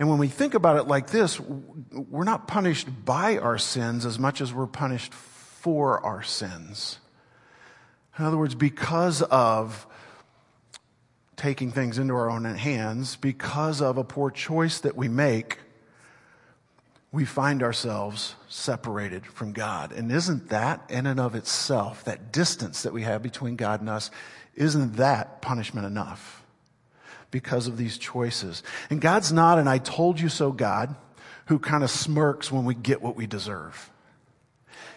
And 0.00 0.08
when 0.08 0.18
we 0.18 0.28
think 0.28 0.54
about 0.54 0.78
it 0.78 0.88
like 0.88 1.08
this, 1.08 1.38
we're 1.38 2.24
not 2.24 2.48
punished 2.48 2.88
by 3.04 3.36
our 3.36 3.58
sins 3.58 4.06
as 4.06 4.18
much 4.18 4.40
as 4.40 4.52
we're 4.52 4.66
punished 4.66 5.12
for 5.12 6.00
our 6.00 6.22
sins. 6.22 6.98
In 8.18 8.24
other 8.24 8.38
words, 8.38 8.54
because 8.54 9.20
of 9.20 9.86
taking 11.36 11.70
things 11.70 11.98
into 11.98 12.14
our 12.14 12.30
own 12.30 12.44
hands, 12.44 13.16
because 13.16 13.82
of 13.82 13.98
a 13.98 14.04
poor 14.04 14.30
choice 14.30 14.80
that 14.80 14.96
we 14.96 15.08
make, 15.08 15.58
we 17.12 17.26
find 17.26 17.62
ourselves 17.62 18.36
separated 18.48 19.26
from 19.26 19.52
God. 19.52 19.92
And 19.92 20.10
isn't 20.10 20.48
that 20.48 20.82
in 20.88 21.06
and 21.06 21.20
of 21.20 21.34
itself, 21.34 22.04
that 22.04 22.32
distance 22.32 22.84
that 22.84 22.94
we 22.94 23.02
have 23.02 23.22
between 23.22 23.56
God 23.56 23.80
and 23.80 23.90
us, 23.90 24.10
isn't 24.54 24.96
that 24.96 25.42
punishment 25.42 25.86
enough? 25.86 26.39
Because 27.30 27.66
of 27.66 27.76
these 27.76 27.98
choices. 27.98 28.62
And 28.88 29.00
God's 29.00 29.32
not 29.32 29.58
an 29.58 29.68
I 29.68 29.78
told 29.78 30.20
you 30.20 30.28
so 30.28 30.52
God 30.52 30.94
who 31.46 31.58
kind 31.58 31.82
of 31.82 31.90
smirks 31.90 32.52
when 32.52 32.64
we 32.64 32.74
get 32.74 33.02
what 33.02 33.16
we 33.16 33.26
deserve. 33.26 33.90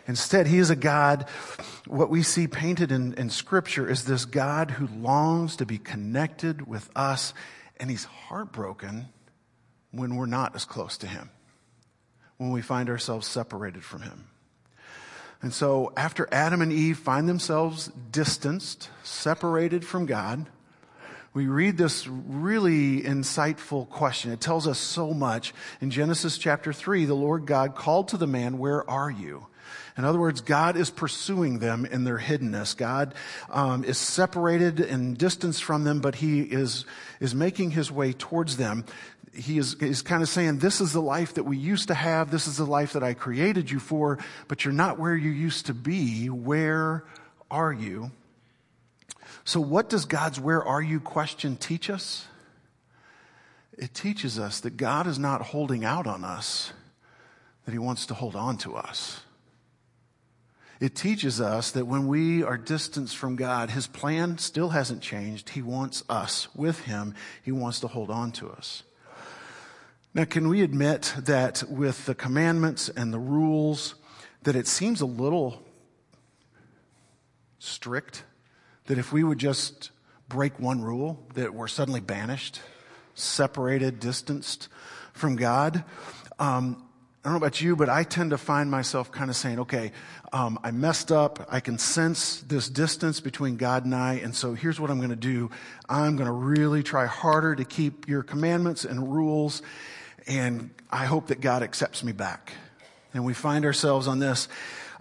Instead, 0.08 0.48
he 0.48 0.58
is 0.58 0.70
a 0.70 0.76
God, 0.76 1.28
what 1.88 2.10
we 2.10 2.24
see 2.24 2.48
painted 2.48 2.92
in, 2.92 3.14
in 3.14 3.30
Scripture 3.30 3.90
is 3.90 4.04
this 4.04 4.26
God 4.26 4.72
who 4.72 4.88
longs 4.88 5.56
to 5.58 5.66
be 5.66 5.78
connected 5.78 6.68
with 6.68 6.90
us, 6.96 7.34
and 7.78 7.90
he's 7.90 8.04
heartbroken 8.04 9.08
when 9.92 10.16
we're 10.16 10.26
not 10.26 10.56
as 10.56 10.66
close 10.66 10.98
to 10.98 11.08
him, 11.08 11.30
when 12.38 12.52
we 12.52 12.62
find 12.62 12.90
ourselves 12.90 13.28
separated 13.28 13.84
from 13.84 14.02
him. 14.02 14.28
And 15.42 15.54
so, 15.54 15.92
after 15.98 16.28
Adam 16.32 16.62
and 16.62 16.72
Eve 16.72 16.98
find 16.98 17.28
themselves 17.28 17.88
distanced, 18.12 18.90
separated 19.04 19.86
from 19.86 20.06
God, 20.06 20.48
we 21.34 21.48
read 21.48 21.78
this 21.78 22.08
really 22.08 23.02
insightful 23.02 23.90
question. 23.90 24.32
It 24.32 24.40
tells 24.40 24.68
us 24.68 24.78
so 24.78 25.14
much. 25.14 25.54
In 25.82 25.90
Genesis 25.90 26.38
chapter 26.38 26.72
3, 26.72 27.06
the 27.06 27.16
Lord 27.16 27.48
God 27.48 27.76
called 27.76 28.10
to 28.10 28.18
the 28.18 28.28
man, 28.28 28.60
Where 28.60 28.88
are 28.88 29.10
you? 29.10 29.48
In 29.98 30.06
other 30.06 30.20
words, 30.20 30.42
God 30.42 30.78
is 30.78 30.90
pursuing 30.92 31.60
them 31.60 31.86
in 31.86 32.04
their 32.04 32.20
hiddenness. 32.20 32.78
God 32.78 33.16
um, 33.50 33.84
is 33.84 33.98
separated 33.98 34.80
and 34.80 35.18
distanced 35.18 35.64
from 35.64 35.84
them, 35.84 36.02
but 36.02 36.16
He 36.16 36.42
is, 36.42 36.86
is 37.20 37.34
making 37.34 37.72
His 37.72 37.92
way 37.92 38.14
towards 38.14 38.58
them. 38.58 38.86
He 39.34 39.58
is, 39.58 39.74
is 39.76 40.04
kind 40.04 40.22
of 40.22 40.30
saying, 40.30 40.60
This 40.60 40.82
is 40.82 40.94
the 40.94 41.02
life 41.02 41.34
that 41.34 41.44
we 41.44 41.58
used 41.58 41.88
to 41.88 41.96
have. 41.96 42.30
This 42.30 42.48
is 42.48 42.58
the 42.58 42.66
life 42.66 42.94
that 42.94 43.04
I 43.04 43.16
created 43.16 43.72
you 43.72 43.80
for, 43.80 44.20
but 44.48 44.66
you're 44.66 44.74
not 44.74 45.00
where 45.00 45.16
you 45.16 45.32
used 45.32 45.66
to 45.66 45.74
be. 45.74 46.28
Where 46.28 47.04
are 47.50 47.74
you? 47.74 48.12
So, 49.46 49.60
what 49.60 49.90
does 49.90 50.06
God's 50.06 50.40
where 50.40 50.64
are 50.64 50.82
you 50.82 51.00
question 51.00 51.58
teach 51.58 51.90
us? 51.90 52.28
It 53.78 53.94
teaches 53.94 54.40
us 54.40 54.60
that 54.62 54.78
God 54.78 55.08
is 55.08 55.20
not 55.20 55.42
holding 55.42 55.84
out 55.84 56.08
on 56.08 56.24
us, 56.24 56.72
that 57.66 57.72
He 57.72 57.80
wants 57.80 58.06
to 58.08 58.14
hold 58.14 58.36
on 58.36 58.58
to 58.60 58.76
us. 58.76 59.22
It 60.80 60.96
teaches 60.96 61.40
us 61.42 61.72
that 61.72 61.86
when 61.86 62.08
we 62.08 62.44
are 62.44 62.58
distanced 62.58 63.18
from 63.18 63.36
God, 63.36 63.70
His 63.70 63.88
plan 63.88 64.38
still 64.38 64.70
hasn't 64.70 65.02
changed. 65.02 65.50
He 65.50 65.62
wants 65.62 66.04
us 66.08 66.54
with 66.56 66.82
Him, 66.82 67.16
He 67.42 67.52
wants 67.52 67.80
to 67.82 67.88
hold 67.88 68.10
on 68.10 68.32
to 68.34 68.50
us. 68.50 68.84
Now, 70.14 70.26
can 70.26 70.48
we 70.48 70.62
admit 70.62 71.14
that 71.18 71.64
with 71.68 72.06
the 72.06 72.14
commandments 72.14 72.88
and 72.88 73.12
the 73.12 73.20
rules, 73.20 73.96
that 74.44 74.56
it 74.56 74.68
seems 74.68 75.02
a 75.02 75.08
little 75.08 75.64
strict 77.58 78.24
that 78.86 78.98
if 78.98 79.14
we 79.14 79.24
would 79.24 79.38
just 79.38 79.92
break 80.28 80.60
one 80.60 80.82
rule, 80.82 81.26
that 81.36 81.54
we're 81.54 81.68
suddenly 81.68 82.00
banished, 82.00 82.62
separated, 83.16 84.00
distanced 84.00 84.68
from 85.14 85.36
God. 85.36 85.84
Um, 86.40 86.84
I 87.24 87.30
don't 87.30 87.40
know 87.40 87.46
about 87.46 87.62
you, 87.62 87.78
but 87.78 87.88
I 87.88 88.04
tend 88.04 88.32
to 88.32 88.38
find 88.38 88.70
myself 88.70 89.10
kind 89.10 89.30
of 89.30 89.38
saying, 89.38 89.60
okay, 89.62 89.94
um, 90.34 90.60
I 90.62 90.72
messed 90.72 91.10
up. 91.10 91.48
I 91.50 91.62
can 91.62 91.78
sense 91.78 92.42
this 92.42 92.68
distance 92.68 93.22
between 93.22 93.56
God 93.56 93.86
and 93.86 93.96
I. 93.96 94.16
And 94.16 94.36
so 94.36 94.54
here's 94.56 94.78
what 94.78 94.92
I'm 94.92 94.98
going 94.98 95.10
to 95.12 95.16
do. 95.16 95.50
I'm 95.88 96.18
going 96.18 96.28
to 96.28 96.34
really 96.34 96.84
try 96.84 97.06
harder 97.06 97.56
to 97.56 97.64
keep 97.64 98.10
your 98.10 98.24
commandments 98.24 98.84
and 98.84 99.14
rules. 99.14 99.62
And 100.28 100.72
I 100.92 101.06
hope 101.06 101.28
that 101.28 101.40
God 101.40 101.64
accepts 101.64 102.04
me 102.04 102.12
back. 102.12 102.52
And 103.14 103.24
we 103.24 103.34
find 103.34 103.64
ourselves 103.64 104.10
on 104.10 104.20
this. 104.20 104.50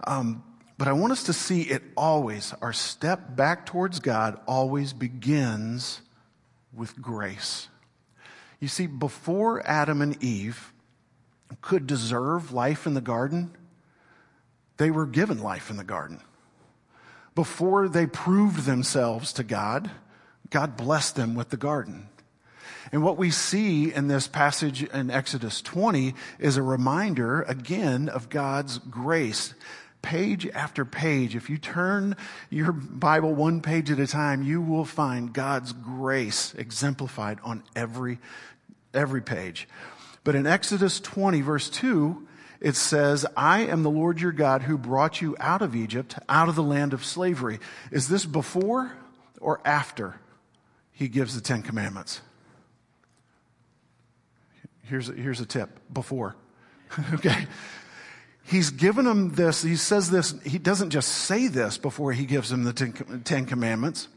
Um, 0.05 0.43
but 0.77 0.87
I 0.87 0.93
want 0.93 1.11
us 1.11 1.23
to 1.23 1.33
see 1.33 1.61
it 1.61 1.83
always, 1.95 2.53
our 2.61 2.73
step 2.73 3.35
back 3.35 3.65
towards 3.65 3.99
God 3.99 4.39
always 4.47 4.93
begins 4.93 6.01
with 6.73 6.99
grace. 7.01 7.67
You 8.59 8.67
see, 8.67 8.87
before 8.87 9.65
Adam 9.67 10.01
and 10.01 10.21
Eve 10.23 10.73
could 11.61 11.85
deserve 11.85 12.51
life 12.51 12.87
in 12.87 12.93
the 12.93 13.01
garden, 13.01 13.51
they 14.77 14.89
were 14.89 15.05
given 15.05 15.41
life 15.41 15.69
in 15.69 15.77
the 15.77 15.83
garden. 15.83 16.21
Before 17.35 17.87
they 17.87 18.07
proved 18.07 18.65
themselves 18.65 19.33
to 19.33 19.43
God, 19.43 19.91
God 20.49 20.77
blessed 20.77 21.15
them 21.15 21.35
with 21.35 21.49
the 21.49 21.57
garden. 21.57 22.09
And 22.91 23.03
what 23.03 23.17
we 23.17 23.31
see 23.31 23.93
in 23.93 24.07
this 24.07 24.27
passage 24.27 24.83
in 24.83 25.09
Exodus 25.09 25.61
20 25.61 26.13
is 26.39 26.57
a 26.57 26.63
reminder 26.63 27.41
again 27.43 28.09
of 28.09 28.29
God's 28.29 28.77
grace 28.77 29.53
page 30.03 30.45
after 30.47 30.85
page, 30.85 31.35
if 31.35 31.49
you 31.49 31.57
turn 31.57 32.15
your 32.51 32.71
Bible 32.71 33.33
one 33.33 33.61
page 33.61 33.89
at 33.89 33.99
a 33.99 34.05
time, 34.05 34.43
you 34.43 34.61
will 34.61 34.85
find 34.85 35.33
God's 35.33 35.73
grace 35.73 36.53
exemplified 36.53 37.39
on 37.43 37.63
every, 37.75 38.19
every 38.93 39.21
page. 39.21 39.67
But 40.23 40.35
in 40.35 40.45
Exodus 40.45 40.99
20 40.99 41.41
verse 41.41 41.69
2, 41.69 42.27
it 42.61 42.75
says, 42.75 43.25
I 43.35 43.61
am 43.61 43.81
the 43.81 43.89
Lord 43.89 44.21
your 44.21 44.31
God 44.31 44.61
who 44.61 44.77
brought 44.77 45.21
you 45.21 45.35
out 45.39 45.61
of 45.61 45.75
Egypt, 45.75 46.17
out 46.29 46.47
of 46.47 46.55
the 46.55 46.63
land 46.63 46.93
of 46.93 47.03
slavery. 47.03 47.59
Is 47.91 48.07
this 48.07 48.25
before 48.25 48.93
or 49.41 49.59
after 49.65 50.19
he 50.91 51.07
gives 51.07 51.33
the 51.33 51.41
Ten 51.41 51.63
Commandments? 51.63 52.21
Here's, 54.83 55.07
here's 55.07 55.39
a 55.39 55.45
tip 55.45 55.79
before. 55.91 56.35
okay 57.13 57.47
he's 58.45 58.69
given 58.69 59.05
them 59.05 59.33
this, 59.33 59.61
he 59.63 59.75
says 59.75 60.09
this, 60.09 60.35
he 60.43 60.57
doesn't 60.57 60.89
just 60.89 61.09
say 61.09 61.47
this 61.47 61.77
before 61.77 62.11
he 62.13 62.25
gives 62.25 62.49
them 62.49 62.63
the 62.63 62.73
Ten, 63.23 63.45
Commandments. 63.45 64.07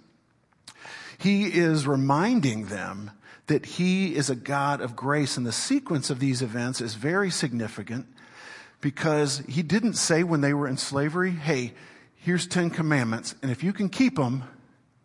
He 1.19 1.45
is 1.47 1.87
reminding 1.87 2.67
them 2.67 3.11
that 3.47 3.65
he 3.65 4.15
is 4.15 4.29
a 4.29 4.35
God 4.35 4.81
of 4.81 4.97
grace. 4.97 5.37
And 5.37 5.47
the 5.47 5.53
sequence 5.53 6.11
of 6.11 6.19
these 6.19 6.43
events 6.43 6.81
is 6.81 6.95
very 6.95 7.31
significant 7.31 8.07
because 8.81 9.39
he 9.49 9.63
didn't 9.63 9.95
say 9.95 10.23
when 10.23 10.41
they 10.41 10.53
were 10.53 10.69
in 10.69 10.77
slavery, 10.77 11.31
hey, 11.31 11.73
here's 12.17 12.47
10 12.47 12.71
commandments, 12.71 13.35
and 13.41 13.51
if 13.51 13.63
you 13.63 13.73
can 13.73 13.89
keep 13.89 14.17
them, 14.17 14.43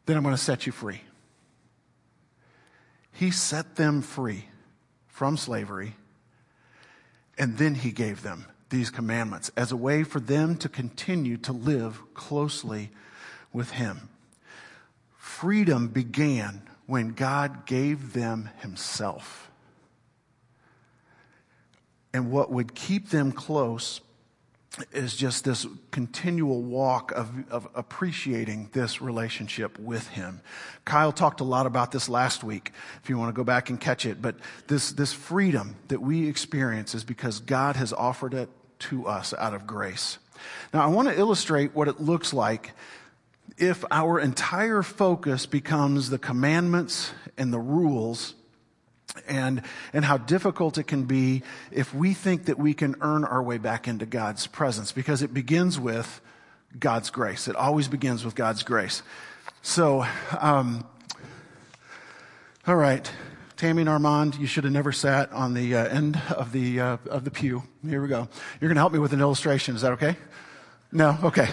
then 0.05 0.17
I'm 0.17 0.23
going 0.23 0.35
to 0.35 0.41
set 0.41 0.65
you 0.65 0.71
free. 0.71 1.01
He 3.11 3.31
set 3.31 3.75
them 3.75 4.01
free 4.01 4.45
from 5.07 5.37
slavery, 5.37 5.95
and 7.37 7.57
then 7.57 7.75
he 7.75 7.91
gave 7.91 8.23
them 8.23 8.45
these 8.71 8.89
commandments 8.89 9.51
as 9.55 9.71
a 9.71 9.77
way 9.77 10.03
for 10.03 10.19
them 10.19 10.57
to 10.57 10.67
continue 10.67 11.37
to 11.37 11.51
live 11.51 12.01
closely 12.15 12.89
with 13.53 13.71
Him. 13.71 14.09
Freedom 15.17 15.87
began 15.87 16.63
when 16.87 17.09
God 17.09 17.65
gave 17.67 18.13
them 18.13 18.49
Himself. 18.61 19.51
And 22.13 22.31
what 22.31 22.51
would 22.51 22.73
keep 22.75 23.09
them 23.09 23.31
close 23.31 24.01
is 24.93 25.15
just 25.15 25.43
this 25.43 25.67
continual 25.91 26.61
walk 26.61 27.11
of, 27.11 27.29
of 27.49 27.67
appreciating 27.75 28.69
this 28.71 29.01
relationship 29.01 29.77
with 29.77 30.07
him. 30.09 30.41
Kyle 30.85 31.11
talked 31.11 31.41
a 31.41 31.45
lot 31.45 31.65
about 31.65 31.91
this 31.91 32.07
last 32.07 32.41
week, 32.41 32.71
if 33.03 33.09
you 33.09 33.17
want 33.17 33.29
to 33.29 33.33
go 33.33 33.43
back 33.43 33.69
and 33.69 33.81
catch 33.81 34.05
it. 34.05 34.21
But 34.21 34.35
this, 34.67 34.93
this 34.93 35.11
freedom 35.11 35.75
that 35.89 36.01
we 36.01 36.27
experience 36.27 36.95
is 36.95 37.03
because 37.03 37.41
God 37.41 37.75
has 37.75 37.91
offered 37.91 38.33
it 38.33 38.49
to 38.81 39.07
us 39.07 39.33
out 39.33 39.53
of 39.53 39.65
grace. 39.65 40.17
Now, 40.73 40.83
I 40.83 40.87
want 40.87 41.07
to 41.07 41.17
illustrate 41.17 41.75
what 41.75 41.87
it 41.87 41.99
looks 41.99 42.33
like 42.33 42.71
if 43.57 43.83
our 43.91 44.19
entire 44.19 44.81
focus 44.81 45.45
becomes 45.45 46.09
the 46.09 46.17
commandments 46.17 47.11
and 47.37 47.53
the 47.53 47.59
rules 47.59 48.33
and, 49.27 49.61
and 49.93 50.05
how 50.05 50.17
difficult 50.17 50.77
it 50.77 50.83
can 50.83 51.03
be 51.03 51.43
if 51.71 51.93
we 51.93 52.13
think 52.13 52.45
that 52.45 52.57
we 52.57 52.73
can 52.73 52.95
earn 53.01 53.23
our 53.25 53.43
way 53.43 53.57
back 53.57 53.87
into 53.87 54.05
God's 54.05 54.47
presence 54.47 54.91
because 54.91 55.21
it 55.21 55.33
begins 55.33 55.79
with 55.79 56.21
God's 56.79 57.09
grace. 57.09 57.47
It 57.47 57.55
always 57.55 57.87
begins 57.87 58.23
with 58.23 58.35
God's 58.35 58.63
grace. 58.63 59.03
So, 59.61 60.05
um, 60.39 60.85
all 62.65 62.75
right. 62.75 63.11
Tammy 63.61 63.83
and 63.83 63.89
Armand, 63.89 64.37
you 64.37 64.47
should 64.47 64.63
have 64.63 64.73
never 64.73 64.91
sat 64.91 65.31
on 65.31 65.53
the 65.53 65.75
uh, 65.75 65.85
end 65.85 66.19
of 66.31 66.51
the, 66.51 66.79
uh, 66.79 66.97
of 67.11 67.25
the 67.25 67.29
pew. 67.29 67.61
Here 67.87 68.01
we 68.01 68.07
go. 68.07 68.27
You're 68.59 68.69
going 68.69 68.75
to 68.75 68.81
help 68.81 68.91
me 68.91 68.97
with 68.97 69.13
an 69.13 69.21
illustration. 69.21 69.75
Is 69.75 69.83
that 69.83 69.91
okay? 69.91 70.15
No? 70.91 71.15
Okay. 71.21 71.47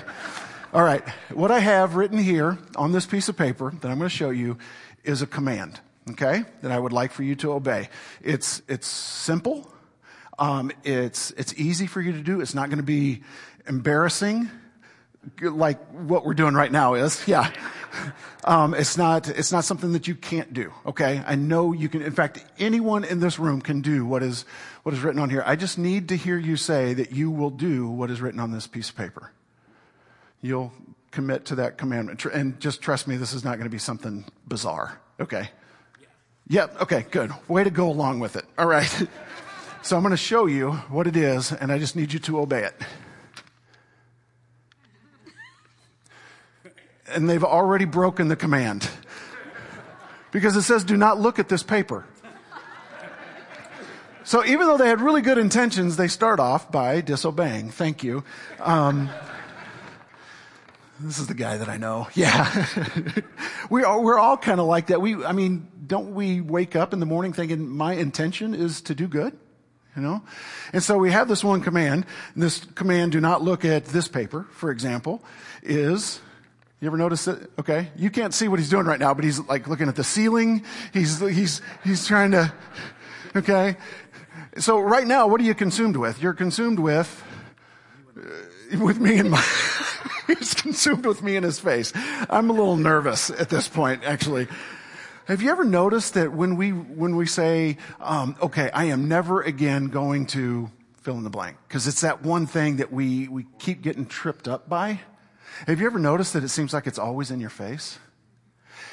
All 0.72 0.82
right. 0.82 1.06
What 1.34 1.50
I 1.50 1.58
have 1.58 1.96
written 1.96 2.16
here 2.16 2.56
on 2.76 2.92
this 2.92 3.04
piece 3.04 3.28
of 3.28 3.36
paper 3.36 3.74
that 3.82 3.90
I'm 3.90 3.98
going 3.98 4.08
to 4.08 4.16
show 4.16 4.30
you 4.30 4.56
is 5.04 5.20
a 5.20 5.26
command, 5.26 5.80
okay, 6.12 6.44
that 6.62 6.72
I 6.72 6.78
would 6.78 6.94
like 6.94 7.12
for 7.12 7.24
you 7.24 7.34
to 7.34 7.52
obey. 7.52 7.90
It's, 8.22 8.62
it's 8.68 8.86
simple. 8.86 9.70
Um, 10.38 10.72
it's, 10.84 11.32
it's 11.32 11.52
easy 11.58 11.86
for 11.86 12.00
you 12.00 12.12
to 12.12 12.22
do. 12.22 12.40
It's 12.40 12.54
not 12.54 12.70
going 12.70 12.78
to 12.78 12.82
be 12.82 13.20
embarrassing 13.66 14.50
like 15.40 15.80
what 15.92 16.24
we're 16.24 16.34
doing 16.34 16.54
right 16.54 16.70
now 16.70 16.94
is. 16.94 17.26
Yeah. 17.26 17.50
Um, 18.44 18.74
it's 18.74 18.96
not, 18.96 19.28
it's 19.28 19.52
not 19.52 19.64
something 19.64 19.92
that 19.92 20.08
you 20.08 20.14
can't 20.14 20.52
do. 20.52 20.72
Okay. 20.86 21.22
I 21.26 21.34
know 21.34 21.72
you 21.72 21.88
can, 21.88 22.02
in 22.02 22.12
fact, 22.12 22.44
anyone 22.58 23.04
in 23.04 23.20
this 23.20 23.38
room 23.38 23.60
can 23.60 23.80
do 23.82 24.06
what 24.06 24.22
is, 24.22 24.44
what 24.84 24.94
is 24.94 25.00
written 25.00 25.20
on 25.20 25.28
here. 25.28 25.42
I 25.44 25.56
just 25.56 25.78
need 25.78 26.08
to 26.08 26.16
hear 26.16 26.38
you 26.38 26.56
say 26.56 26.94
that 26.94 27.12
you 27.12 27.30
will 27.30 27.50
do 27.50 27.88
what 27.88 28.10
is 28.10 28.20
written 28.20 28.40
on 28.40 28.50
this 28.50 28.66
piece 28.66 28.88
of 28.88 28.96
paper. 28.96 29.32
You'll 30.40 30.72
commit 31.10 31.46
to 31.46 31.56
that 31.56 31.78
commandment. 31.78 32.24
And 32.26 32.58
just 32.60 32.80
trust 32.80 33.08
me, 33.08 33.16
this 33.16 33.32
is 33.32 33.44
not 33.44 33.56
going 33.56 33.64
to 33.64 33.70
be 33.70 33.78
something 33.78 34.24
bizarre. 34.46 35.00
Okay. 35.20 35.50
Yep. 36.48 36.74
Yeah, 36.76 36.82
okay. 36.82 37.06
Good. 37.10 37.32
Way 37.48 37.64
to 37.64 37.70
go 37.70 37.90
along 37.90 38.20
with 38.20 38.36
it. 38.36 38.44
All 38.56 38.66
right. 38.66 39.08
so 39.82 39.96
I'm 39.96 40.02
going 40.02 40.10
to 40.12 40.16
show 40.16 40.46
you 40.46 40.72
what 40.90 41.06
it 41.06 41.16
is, 41.16 41.52
and 41.52 41.72
I 41.72 41.78
just 41.78 41.96
need 41.96 42.12
you 42.12 42.18
to 42.20 42.40
obey 42.40 42.64
it. 42.64 42.74
And 47.10 47.28
they've 47.28 47.44
already 47.44 47.84
broken 47.84 48.28
the 48.28 48.36
command. 48.36 48.88
Because 50.30 50.56
it 50.56 50.62
says, 50.62 50.84
do 50.84 50.96
not 50.96 51.18
look 51.18 51.38
at 51.38 51.48
this 51.48 51.62
paper. 51.62 52.04
So 54.24 54.44
even 54.44 54.66
though 54.66 54.76
they 54.76 54.88
had 54.88 55.00
really 55.00 55.22
good 55.22 55.38
intentions, 55.38 55.96
they 55.96 56.08
start 56.08 56.38
off 56.38 56.70
by 56.70 57.00
disobeying. 57.00 57.70
Thank 57.70 58.04
you. 58.04 58.24
Um, 58.60 59.08
this 61.00 61.18
is 61.18 61.28
the 61.28 61.34
guy 61.34 61.56
that 61.56 61.68
I 61.68 61.78
know. 61.78 62.08
Yeah. 62.12 62.66
we 63.70 63.84
are, 63.84 63.98
we're 64.00 64.18
all 64.18 64.36
kind 64.36 64.60
of 64.60 64.66
like 64.66 64.88
that. 64.88 65.00
We, 65.00 65.24
I 65.24 65.32
mean, 65.32 65.68
don't 65.86 66.14
we 66.14 66.42
wake 66.42 66.76
up 66.76 66.92
in 66.92 67.00
the 67.00 67.06
morning 67.06 67.32
thinking 67.32 67.68
my 67.68 67.94
intention 67.94 68.54
is 68.54 68.82
to 68.82 68.94
do 68.94 69.08
good? 69.08 69.34
You 69.96 70.02
know? 70.02 70.22
And 70.74 70.82
so 70.82 70.98
we 70.98 71.10
have 71.10 71.26
this 71.26 71.42
one 71.42 71.62
command. 71.62 72.04
This 72.36 72.64
command, 72.74 73.12
do 73.12 73.20
not 73.20 73.42
look 73.42 73.64
at 73.64 73.86
this 73.86 74.08
paper, 74.08 74.46
for 74.50 74.70
example, 74.70 75.24
is 75.62 76.20
you 76.80 76.86
ever 76.86 76.96
notice 76.96 77.26
it? 77.26 77.50
Okay. 77.58 77.90
You 77.96 78.08
can't 78.08 78.32
see 78.32 78.46
what 78.46 78.60
he's 78.60 78.70
doing 78.70 78.86
right 78.86 79.00
now, 79.00 79.12
but 79.12 79.24
he's 79.24 79.40
like 79.40 79.66
looking 79.66 79.88
at 79.88 79.96
the 79.96 80.04
ceiling. 80.04 80.64
He's, 80.92 81.18
he's, 81.18 81.60
he's 81.82 82.06
trying 82.06 82.30
to, 82.30 82.52
okay. 83.34 83.76
So 84.58 84.78
right 84.78 85.06
now, 85.06 85.26
what 85.26 85.40
are 85.40 85.44
you 85.44 85.54
consumed 85.54 85.96
with? 85.96 86.22
You're 86.22 86.34
consumed 86.34 86.78
with, 86.78 87.24
uh, 88.16 88.78
with 88.78 89.00
me 89.00 89.18
and 89.18 89.30
my, 89.30 89.44
he's 90.28 90.54
consumed 90.54 91.04
with 91.04 91.20
me 91.20 91.34
in 91.34 91.42
his 91.42 91.58
face. 91.58 91.92
I'm 92.30 92.48
a 92.48 92.52
little 92.52 92.76
nervous 92.76 93.30
at 93.30 93.48
this 93.48 93.66
point, 93.66 94.04
actually. 94.04 94.46
Have 95.26 95.42
you 95.42 95.50
ever 95.50 95.64
noticed 95.64 96.14
that 96.14 96.32
when 96.32 96.56
we, 96.56 96.70
when 96.70 97.16
we 97.16 97.26
say, 97.26 97.76
um, 98.00 98.36
okay, 98.40 98.70
I 98.70 98.84
am 98.84 99.08
never 99.08 99.42
again 99.42 99.88
going 99.88 100.26
to 100.28 100.70
fill 101.02 101.16
in 101.16 101.24
the 101.24 101.30
blank, 101.30 101.56
because 101.66 101.88
it's 101.88 102.02
that 102.02 102.22
one 102.22 102.46
thing 102.46 102.76
that 102.76 102.92
we, 102.92 103.26
we 103.28 103.46
keep 103.58 103.82
getting 103.82 104.06
tripped 104.06 104.46
up 104.46 104.68
by? 104.68 105.00
Have 105.66 105.80
you 105.80 105.86
ever 105.86 105.98
noticed 105.98 106.32
that 106.34 106.44
it 106.44 106.48
seems 106.48 106.72
like 106.72 106.86
it's 106.86 106.98
always 106.98 107.30
in 107.30 107.40
your 107.40 107.50
face? 107.50 107.98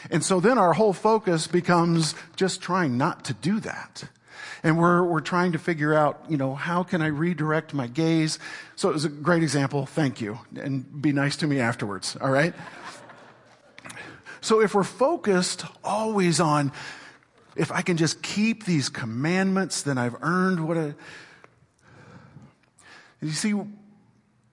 And 0.09 0.23
so 0.23 0.39
then 0.39 0.57
our 0.57 0.73
whole 0.73 0.93
focus 0.93 1.47
becomes 1.47 2.15
just 2.35 2.61
trying 2.61 2.97
not 2.97 3.25
to 3.25 3.33
do 3.33 3.59
that. 3.61 4.03
And 4.63 4.77
we're, 4.79 5.03
we're 5.03 5.21
trying 5.21 5.51
to 5.51 5.59
figure 5.59 5.93
out, 5.93 6.25
you 6.27 6.37
know, 6.37 6.55
how 6.55 6.83
can 6.83 7.01
I 7.01 7.07
redirect 7.07 7.73
my 7.73 7.87
gaze? 7.87 8.39
So 8.75 8.89
it 8.89 8.93
was 8.93 9.05
a 9.05 9.09
great 9.09 9.43
example. 9.43 9.85
Thank 9.85 10.21
you. 10.21 10.39
And 10.55 11.01
be 11.01 11.11
nice 11.11 11.35
to 11.37 11.47
me 11.47 11.59
afterwards. 11.59 12.17
All 12.19 12.31
right. 12.31 12.53
So 14.41 14.61
if 14.61 14.75
we're 14.75 14.83
focused 14.83 15.65
always 15.83 16.39
on, 16.39 16.71
if 17.55 17.71
I 17.71 17.81
can 17.81 17.97
just 17.97 18.21
keep 18.21 18.65
these 18.65 18.89
commandments, 18.89 19.81
then 19.81 19.97
I've 19.97 20.15
earned 20.21 20.67
what 20.67 20.77
a, 20.77 20.95
you 23.21 23.31
see, 23.31 23.53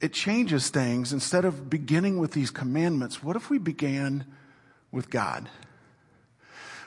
it 0.02 0.12
changes 0.12 0.68
things. 0.68 1.12
Instead 1.12 1.44
of 1.44 1.70
beginning 1.70 2.18
with 2.18 2.32
these 2.32 2.50
commandments, 2.50 3.22
what 3.22 3.36
if 3.36 3.48
we 3.48 3.58
began 3.58 4.26
with 4.90 5.08
God? 5.08 5.48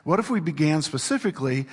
What 0.04 0.20
if 0.20 0.30
we 0.30 0.42
began 0.42 0.82
specifically 0.82 1.66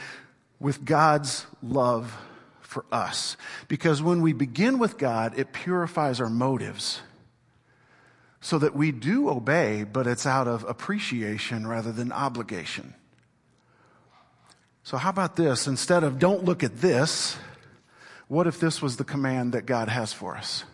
with 0.61 0.85
God's 0.85 1.45
love 1.61 2.17
for 2.61 2.85
us? 2.93 3.37
Because 3.67 4.01
when 4.01 4.23
we 4.23 4.33
begin 4.33 4.79
with 4.79 4.97
God, 4.97 5.37
it 5.37 5.53
purifies 5.53 6.21
our 6.21 6.31
motives 6.31 7.03
so 8.41 8.59
that 8.59 8.75
we 8.75 8.93
do 8.93 9.29
obey, 9.29 9.85
but 9.85 10.07
it's 10.07 10.27
out 10.27 10.47
of 10.47 10.65
appreciation 10.65 11.67
rather 11.67 11.91
than 11.91 12.13
obligation. 12.13 12.95
So, 14.85 14.97
how 14.97 15.11
about 15.11 15.37
this? 15.37 15.67
Instead 15.67 16.05
of 16.05 16.19
don't 16.19 16.45
look 16.45 16.63
at 16.63 16.81
this, 16.81 17.37
what 18.29 18.47
if 18.47 18.61
this 18.61 18.81
was 18.81 18.97
the 18.97 19.05
command 19.05 19.53
that 19.53 19.67
God 19.67 19.89
has 19.89 20.13
for 20.13 20.37
us? 20.37 20.65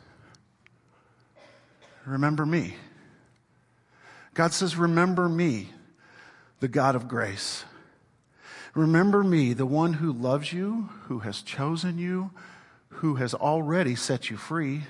Remember 2.09 2.47
me. 2.47 2.75
God 4.33 4.53
says, 4.55 4.77
Remember 4.77 5.29
me, 5.29 5.69
the 6.61 6.69
God 6.69 6.95
of 6.95 7.07
grace. 7.07 7.65
Remember 8.75 9.23
me, 9.23 9.53
the 9.53 9.67
one 9.67 9.95
who 9.95 10.13
loves 10.13 10.53
you, 10.53 10.89
who 11.05 11.21
has 11.21 11.43
chosen 11.43 11.99
you, 11.99 12.31
who 12.89 13.17
has 13.17 13.35
already 13.35 13.95
set 13.95 14.31
you 14.31 14.37
free. 14.37 14.85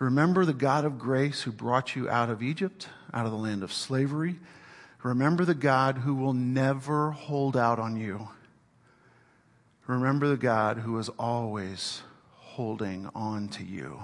Remember 0.00 0.44
the 0.44 0.52
God 0.52 0.84
of 0.84 0.98
grace 0.98 1.42
who 1.42 1.52
brought 1.52 1.94
you 1.94 2.08
out 2.08 2.30
of 2.30 2.42
Egypt, 2.42 2.88
out 3.14 3.26
of 3.26 3.32
the 3.32 3.38
land 3.38 3.62
of 3.62 3.72
slavery. 3.72 4.40
Remember 5.02 5.44
the 5.44 5.54
God 5.54 5.98
who 5.98 6.14
will 6.14 6.34
never 6.34 7.12
hold 7.12 7.56
out 7.56 7.78
on 7.78 7.96
you. 7.96 8.28
Remember 9.86 10.28
the 10.28 10.36
God 10.36 10.78
who 10.78 10.98
is 10.98 11.08
always 11.10 12.02
holding 12.34 13.08
on 13.14 13.48
to 13.48 13.64
you. 13.64 14.00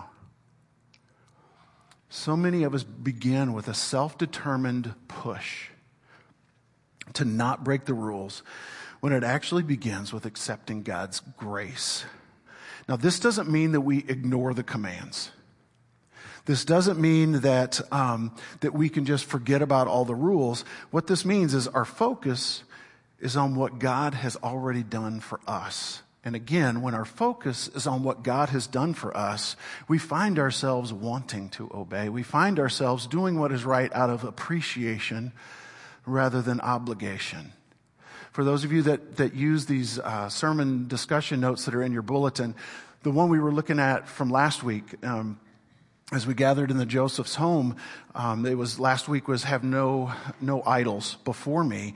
So 2.16 2.36
many 2.36 2.62
of 2.62 2.74
us 2.74 2.84
begin 2.84 3.54
with 3.54 3.66
a 3.66 3.74
self 3.74 4.16
determined 4.16 4.94
push 5.08 5.70
to 7.14 7.24
not 7.24 7.64
break 7.64 7.86
the 7.86 7.92
rules 7.92 8.44
when 9.00 9.12
it 9.12 9.24
actually 9.24 9.64
begins 9.64 10.12
with 10.12 10.24
accepting 10.24 10.84
God's 10.84 11.18
grace. 11.36 12.04
Now, 12.88 12.94
this 12.94 13.18
doesn't 13.18 13.50
mean 13.50 13.72
that 13.72 13.80
we 13.80 13.98
ignore 14.06 14.54
the 14.54 14.62
commands. 14.62 15.32
This 16.44 16.64
doesn't 16.64 17.00
mean 17.00 17.40
that, 17.40 17.80
um, 17.92 18.32
that 18.60 18.74
we 18.74 18.88
can 18.88 19.06
just 19.06 19.24
forget 19.24 19.60
about 19.60 19.88
all 19.88 20.04
the 20.04 20.14
rules. 20.14 20.64
What 20.92 21.08
this 21.08 21.24
means 21.24 21.52
is 21.52 21.66
our 21.66 21.84
focus 21.84 22.62
is 23.18 23.36
on 23.36 23.56
what 23.56 23.80
God 23.80 24.14
has 24.14 24.36
already 24.36 24.84
done 24.84 25.18
for 25.18 25.40
us. 25.48 26.03
And 26.24 26.34
again, 26.34 26.80
when 26.80 26.94
our 26.94 27.04
focus 27.04 27.68
is 27.68 27.86
on 27.86 28.02
what 28.02 28.22
God 28.22 28.48
has 28.48 28.66
done 28.66 28.94
for 28.94 29.14
us, 29.14 29.56
we 29.88 29.98
find 29.98 30.38
ourselves 30.38 30.92
wanting 30.92 31.50
to 31.50 31.70
obey. 31.74 32.08
We 32.08 32.22
find 32.22 32.58
ourselves 32.58 33.06
doing 33.06 33.38
what 33.38 33.52
is 33.52 33.64
right 33.64 33.92
out 33.92 34.08
of 34.08 34.24
appreciation 34.24 35.32
rather 36.06 36.40
than 36.40 36.60
obligation. 36.60 37.52
For 38.32 38.42
those 38.42 38.64
of 38.64 38.72
you 38.72 38.82
that, 38.82 39.16
that 39.16 39.34
use 39.34 39.66
these 39.66 39.98
uh, 39.98 40.28
sermon 40.28 40.88
discussion 40.88 41.40
notes 41.40 41.66
that 41.66 41.74
are 41.74 41.82
in 41.82 41.92
your 41.92 42.02
bulletin, 42.02 42.54
the 43.02 43.10
one 43.10 43.28
we 43.28 43.38
were 43.38 43.52
looking 43.52 43.78
at 43.78 44.08
from 44.08 44.30
last 44.30 44.64
week, 44.64 44.84
um, 45.04 45.38
as 46.10 46.26
we 46.26 46.34
gathered 46.34 46.70
in 46.70 46.78
the 46.78 46.86
Joseph's 46.86 47.34
home, 47.34 47.76
um, 48.14 48.46
it 48.46 48.56
was 48.56 48.80
last 48.80 49.08
week 49.08 49.28
was 49.28 49.44
have 49.44 49.62
no 49.62 50.12
no 50.40 50.62
idols 50.64 51.16
before 51.24 51.64
me. 51.64 51.94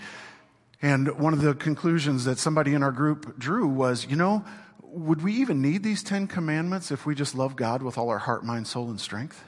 And 0.81 1.19
one 1.19 1.33
of 1.33 1.43
the 1.43 1.55
conclusions 1.55 2.25
that 2.25 2.39
somebody 2.39 2.75
in 2.75 2.83
our 2.83 2.93
group 2.93 3.39
drew 3.39 3.67
was, 3.67 4.07
you 4.09 4.17
know, 4.17 4.45
would 4.83 5.23
we 5.23 5.35
even 5.35 5.61
need 5.61 5.83
these 5.83 6.03
10 6.03 6.29
commandments 6.29 6.91
if 6.91 7.05
we 7.05 7.15
just 7.15 7.35
love 7.35 7.57
God 7.57 7.83
with 7.83 7.99
all 7.99 8.11
our 8.11 8.19
heart, 8.19 8.45
mind, 8.45 8.67
soul, 8.67 8.89
and 8.89 9.01
strength? 9.01 9.45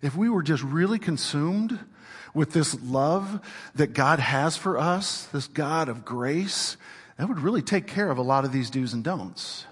If 0.00 0.16
we 0.16 0.28
were 0.28 0.42
just 0.42 0.62
really 0.62 0.98
consumed 0.98 1.78
with 2.32 2.52
this 2.52 2.80
love 2.82 3.40
that 3.74 3.92
God 3.92 4.20
has 4.20 4.56
for 4.56 4.78
us, 4.78 5.26
this 5.26 5.48
God 5.48 5.88
of 5.88 6.04
grace, 6.04 6.76
that 7.18 7.28
would 7.28 7.40
really 7.40 7.62
take 7.62 7.86
care 7.86 8.10
of 8.10 8.16
a 8.16 8.22
lot 8.22 8.44
of 8.44 8.52
these 8.52 8.70
do's 8.70 8.94
and 8.94 9.04
don'ts. 9.04 9.66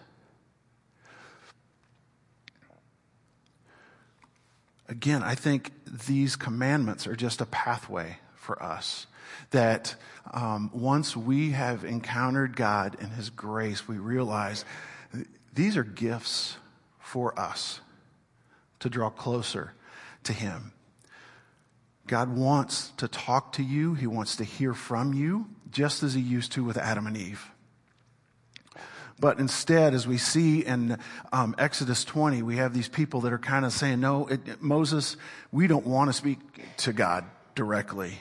again, 4.89 5.23
I 5.23 5.35
think 5.35 5.73
these 6.07 6.37
commandments 6.37 7.07
are 7.07 7.15
just 7.15 7.41
a 7.41 7.47
pathway 7.47 8.19
for 8.35 8.61
us. 8.63 9.07
That 9.51 9.95
um, 10.33 10.71
once 10.73 11.17
we 11.17 11.51
have 11.51 11.85
encountered 11.85 12.57
God 12.57 12.97
and 13.01 13.13
His 13.13 13.31
grace, 13.31 13.89
we 13.89 13.99
realize 13.99 14.65
these 15.53 15.77
are 15.77 15.85
gifts 15.85 16.57
for 16.99 17.39
us 17.39 17.81
to 18.81 18.89
draw 18.89 19.11
closer 19.11 19.73
to 20.25 20.33
Him. 20.33 20.73
God 22.07 22.35
wants 22.35 22.91
to 22.97 23.09
talk 23.09 23.53
to 23.53 23.63
you, 23.63 23.95
He 23.95 24.07
wants 24.07 24.37
to 24.37 24.45
hear 24.45 24.75
from 24.75 25.13
you, 25.13 25.47
just 25.71 26.03
as 26.03 26.15
He 26.15 26.21
used 26.21 26.53
to 26.53 26.65
with 26.65 26.77
Adam 26.77 27.07
and 27.07 27.17
Eve. 27.17 27.51
But 29.21 29.41
instead, 29.41 29.95
as 29.95 30.07
we 30.07 30.17
see 30.17 30.65
in 30.65 30.99
um, 31.33 31.55
Exodus 31.59 32.05
20, 32.05 32.43
we 32.43 32.57
have 32.57 32.73
these 32.73 32.89
people 32.89 33.23
that 33.23 33.33
are 33.33 33.39
kind 33.39 33.65
of 33.65 33.73
saying, 33.73 34.01
No, 34.01 34.27
it, 34.29 34.63
Moses, 34.63 35.17
we 35.51 35.67
don't 35.67 35.87
want 35.87 36.09
to 36.09 36.13
speak 36.13 36.39
to 36.79 36.93
God 36.93 37.25
directly. 37.55 38.19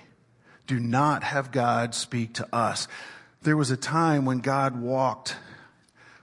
Do 0.68 0.80
not 0.80 1.24
have 1.24 1.52
God 1.52 1.96
speak 1.96 2.34
to 2.36 2.56
us. 2.56 2.88
There 3.42 3.58
was 3.58 3.72
a 3.72 3.78
time 3.78 4.26
when 4.26 4.40
God 4.40 4.80
walked 4.80 5.36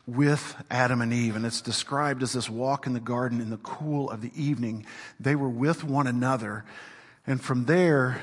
with 0.07 0.55
Adam 0.71 1.01
and 1.01 1.13
Eve, 1.13 1.35
and 1.35 1.47
it's 1.47 1.63
described 1.63 2.23
as 2.23 2.35
this 2.35 2.51
walk 2.51 2.87
in 2.87 2.93
the 2.93 3.01
garden 3.01 3.41
in 3.41 3.49
the 3.49 3.57
cool 3.59 4.11
of 4.11 4.21
the 4.21 4.31
evening. 4.37 4.85
They 5.19 5.35
were 5.35 5.49
with 5.49 5.83
one 5.83 6.07
another. 6.07 6.65
And 7.27 7.41
from 7.41 7.65
there, 7.65 8.21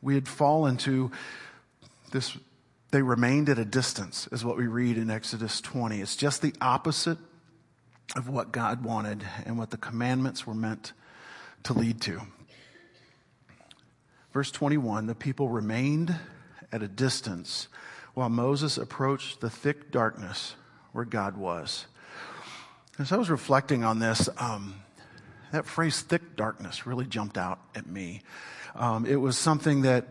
we 0.00 0.14
had 0.14 0.26
fallen 0.26 0.78
to 0.78 1.10
this, 2.10 2.36
they 2.90 3.02
remained 3.02 3.50
at 3.50 3.58
a 3.58 3.64
distance, 3.64 4.28
is 4.32 4.44
what 4.44 4.56
we 4.56 4.66
read 4.66 4.96
in 4.96 5.10
Exodus 5.10 5.60
20. 5.60 6.00
It's 6.00 6.16
just 6.16 6.40
the 6.40 6.54
opposite 6.60 7.18
of 8.16 8.28
what 8.28 8.50
God 8.50 8.82
wanted 8.82 9.24
and 9.44 9.58
what 9.58 9.70
the 9.70 9.76
commandments 9.76 10.46
were 10.46 10.54
meant 10.54 10.92
to 11.64 11.74
lead 11.74 12.00
to. 12.02 12.22
Verse 14.32 14.50
21 14.50 15.06
the 15.06 15.14
people 15.14 15.48
remained 15.48 16.14
at 16.72 16.82
a 16.82 16.88
distance 16.88 17.68
while 18.14 18.28
Moses 18.28 18.78
approached 18.78 19.40
the 19.40 19.50
thick 19.50 19.90
darkness 19.90 20.54
where 20.92 21.04
God 21.04 21.36
was. 21.36 21.86
As 22.98 23.12
I 23.12 23.16
was 23.16 23.30
reflecting 23.30 23.82
on 23.82 23.98
this, 23.98 24.28
um, 24.36 24.74
that 25.52 25.66
phrase 25.66 26.00
thick 26.00 26.36
darkness 26.36 26.86
really 26.86 27.06
jumped 27.06 27.38
out 27.38 27.58
at 27.74 27.86
me. 27.86 28.22
Um, 28.74 29.06
it 29.06 29.16
was 29.16 29.36
something 29.36 29.82
that 29.82 30.06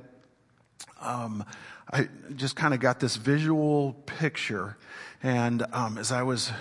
um, 1.00 1.46
I 1.92 2.10
just 2.36 2.56
kind 2.56 2.74
of 2.74 2.80
got 2.80 3.00
this 3.00 3.16
visual 3.16 3.94
picture. 4.06 4.78
And 5.24 5.66
um, 5.72 5.98
as 5.98 6.12
I 6.12 6.24
was 6.24 6.52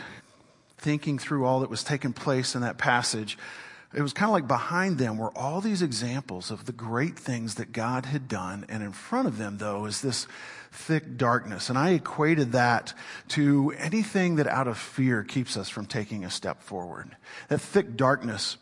thinking 0.79 1.19
through 1.19 1.45
all 1.45 1.61
that 1.61 1.71
was 1.71 1.83
taking 1.83 2.13
place 2.13 2.55
in 2.55 2.61
that 2.63 2.79
passage, 2.79 3.37
it 3.95 4.03
was 4.03 4.13
kind 4.13 4.29
of 4.29 4.35
like 4.35 4.47
behind 4.47 4.99
them 4.99 5.17
were 5.17 5.37
all 5.37 5.61
these 5.61 5.81
examples 5.81 6.51
of 6.51 6.67
the 6.67 6.73
great 6.73 7.19
things 7.19 7.55
that 7.55 7.73
God 7.73 8.05
had 8.05 8.29
done. 8.29 8.67
And 8.69 8.83
in 8.83 8.93
front 8.93 9.29
of 9.29 9.39
them, 9.39 9.57
though, 9.59 9.87
is 9.87 10.03
this 10.03 10.27
thick 10.71 11.17
darkness. 11.17 11.71
And 11.71 11.79
I 11.79 11.91
equated 11.91 12.53
that 12.53 12.93
to 13.29 13.73
anything 13.79 14.37
that 14.37 14.47
out 14.47 14.69
of 14.69 14.77
fear 14.77 15.25
keeps 15.25 15.57
us 15.57 15.71
from 15.71 15.87
taking 15.87 16.25
a 16.25 16.31
step 16.31 16.63
forward. 16.63 17.17
That 17.49 17.61
thick 17.61 17.97
darkness 17.97 18.59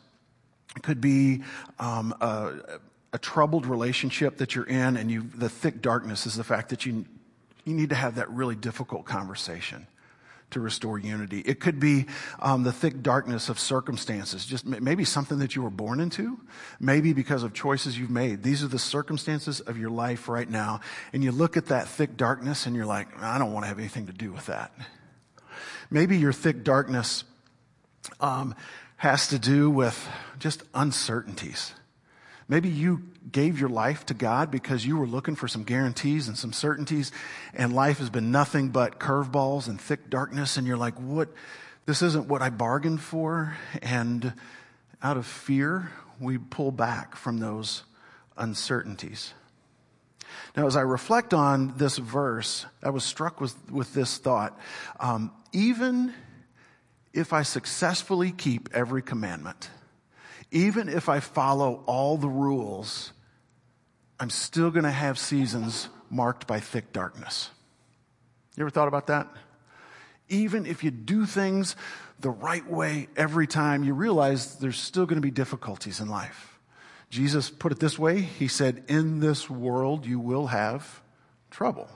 could 0.83 1.01
be 1.01 1.43
um, 1.81 2.15
a, 2.21 2.79
a 3.12 3.19
troubled 3.19 3.67
relationship 3.67 4.37
that 4.37 4.55
you're 4.55 4.65
in, 4.65 4.97
and 4.97 5.11
you, 5.11 5.29
the 5.35 5.49
thick 5.49 5.83
darkness 5.83 6.27
is 6.27 6.37
the 6.37 6.45
fact 6.45 6.69
that 6.69 6.87
you, 6.87 7.05
you 7.65 7.75
need 7.75 7.89
to 7.89 7.97
have 7.97 8.15
that 8.15 8.31
really 8.31 8.55
difficult 8.55 9.07
conversation 9.07 9.89
to 10.57 10.61
restore 10.61 10.99
unity. 10.99 11.40
It 11.40 11.61
could 11.61 11.79
be 11.79 12.07
um, 12.40 12.64
the 12.64 12.73
thick 12.73 13.03
darkness 13.03 13.49
of 13.49 13.59
circumstances, 13.59 14.45
just 14.45 14.66
maybe 14.66 15.05
something 15.05 15.38
that 15.38 15.55
you 15.55 15.62
were 15.62 15.71
born 15.71 16.01
into, 16.01 16.40
maybe 16.81 17.12
because 17.12 17.42
of 17.42 17.55
choices 17.55 17.99
you've 17.99 18.11
made. 18.11 18.42
These 18.42 18.64
are 18.64 18.69
the 18.69 18.79
circumstances 18.79 19.61
of 19.61 19.79
your 19.79 19.90
life 19.90 20.29
right 20.29 20.49
now. 20.49 20.81
And 21.12 21.23
you 21.23 21.31
look 21.31 21.57
at 21.57 21.66
that 21.66 21.88
thick 21.88 22.16
darkness 22.16 22.66
and 22.66 22.75
you're 22.75 22.87
like, 22.87 23.07
I 23.23 23.38
don't 23.38 23.53
want 23.53 23.64
to 23.64 23.69
have 23.69 23.79
anything 23.79 24.07
to 24.07 24.12
do 24.12 24.33
with 24.33 24.47
that. 24.47 24.73
Maybe 25.90 26.16
your 26.16 26.33
thick 26.33 26.64
darkness 26.64 27.25
um, 28.21 28.55
has 28.97 29.29
to 29.29 29.38
do 29.38 29.71
with 29.71 30.09
just 30.38 30.62
uncertainties. 30.75 31.73
Maybe 32.48 32.68
you 32.68 33.02
gave 33.30 33.59
your 33.59 33.68
life 33.68 34.06
to 34.06 34.14
God 34.14 34.50
because 34.50 34.87
you 34.87 34.96
were 34.96 35.06
looking 35.06 35.35
for 35.35 35.48
some 35.48 35.64
guarantees 35.64 36.28
and 36.28 36.38
some 36.38 36.52
certainties, 36.52 37.11
and 37.54 37.72
life 37.72 37.98
has 37.98 38.09
been 38.09 38.30
nothing 38.30 38.68
but 38.68 39.00
curveballs 39.00 39.68
and 39.68 39.80
thick 39.80 40.09
darkness, 40.09 40.56
and 40.56 40.66
you're 40.66 40.76
like, 40.76 40.94
what? 40.94 41.28
This 41.87 42.02
isn't 42.02 42.26
what 42.26 42.42
I 42.42 42.50
bargained 42.50 43.00
for. 43.00 43.56
And 43.80 44.32
out 45.02 45.16
of 45.16 45.26
fear, 45.26 45.92
we 46.20 46.38
pull 46.38 46.72
back 46.72 47.16
from 47.16 47.38
those 47.38 47.85
uncertainties. 48.37 49.32
Now, 50.56 50.66
as 50.66 50.76
I 50.76 50.80
reflect 50.80 51.35
on 51.35 51.74
this 51.76 51.96
verse, 51.98 52.66
I 52.82 52.90
was 52.90 53.04
struck 53.04 53.40
with, 53.40 53.54
with 53.70 53.94
this 53.94 54.18
thought. 54.18 54.59
Um, 54.98 55.32
even 55.52 56.12
if 57.12 57.32
I 57.32 57.42
successfully 57.42 58.32
keep 58.32 58.68
every 58.72 59.02
commandment, 59.02 59.70
even 60.50 60.88
if 60.88 61.09
I 61.09 61.20
follow 61.20 61.82
all 61.87 62.16
the 62.16 62.28
rules, 62.28 63.12
I'm 64.18 64.30
still 64.30 64.70
going 64.70 64.85
to 64.85 64.90
have 64.90 65.18
seasons 65.18 65.88
marked 66.11 66.46
by 66.46 66.61
thick 66.61 66.92
darkness. 66.92 67.50
You 68.56 68.62
ever 68.62 68.70
thought 68.70 68.88
about 68.88 69.09
that? 69.09 69.28
Even 70.28 70.66
if 70.66 70.82
you 70.82 70.90
do 70.90 71.26
things 71.26 71.76
the 72.20 72.30
right 72.30 72.66
way 72.68 73.09
every 73.16 73.46
time, 73.46 73.85
you 73.85 73.94
realize 73.94 74.56
there's 74.59 74.78
still 74.78 75.06
going 75.06 75.18
to 75.18 75.22
be 75.22 75.30
difficulties 75.30 76.00
in 76.00 76.09
life. 76.09 76.59
Jesus 77.11 77.50
put 77.50 77.72
it 77.72 77.78
this 77.78 77.98
way 77.98 78.20
He 78.20 78.48
said, 78.48 78.85
In 78.88 79.20
this 79.20 79.48
world 79.48 80.06
you 80.06 80.18
will 80.18 80.48
have 80.48 81.02
trouble. 81.50 81.88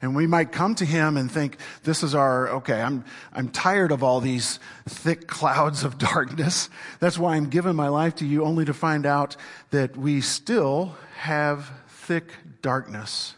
And 0.00 0.14
we 0.14 0.26
might 0.26 0.52
come 0.52 0.74
to 0.76 0.84
him 0.84 1.16
and 1.16 1.30
think, 1.30 1.56
this 1.84 2.02
is 2.02 2.14
our, 2.14 2.48
okay, 2.48 2.80
I'm, 2.80 3.04
I'm 3.32 3.48
tired 3.48 3.92
of 3.92 4.02
all 4.02 4.20
these 4.20 4.58
thick 4.88 5.26
clouds 5.26 5.84
of 5.84 5.98
darkness. 6.12 6.68
That's 7.00 7.18
why 7.18 7.36
I'm 7.36 7.48
giving 7.48 7.76
my 7.76 7.88
life 7.88 8.16
to 8.16 8.26
you, 8.26 8.44
only 8.44 8.64
to 8.64 8.74
find 8.74 9.06
out 9.06 9.36
that 9.70 9.96
we 9.96 10.20
still 10.20 10.96
have 11.18 11.70
thick 11.88 12.32
darkness. 12.62 13.34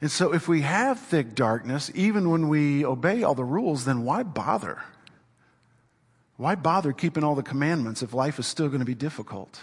And 0.00 0.10
so 0.10 0.32
if 0.32 0.46
we 0.46 0.60
have 0.62 1.00
thick 1.00 1.34
darkness, 1.34 1.90
even 1.94 2.30
when 2.30 2.48
we 2.48 2.84
obey 2.84 3.22
all 3.22 3.34
the 3.34 3.44
rules, 3.44 3.84
then 3.84 4.04
why 4.04 4.22
bother? 4.22 4.82
Why 6.36 6.54
bother 6.54 6.92
keeping 6.92 7.24
all 7.24 7.34
the 7.34 7.42
commandments 7.42 8.02
if 8.02 8.14
life 8.14 8.38
is 8.38 8.46
still 8.46 8.68
going 8.68 8.78
to 8.78 8.86
be 8.86 8.94
difficult? 8.94 9.60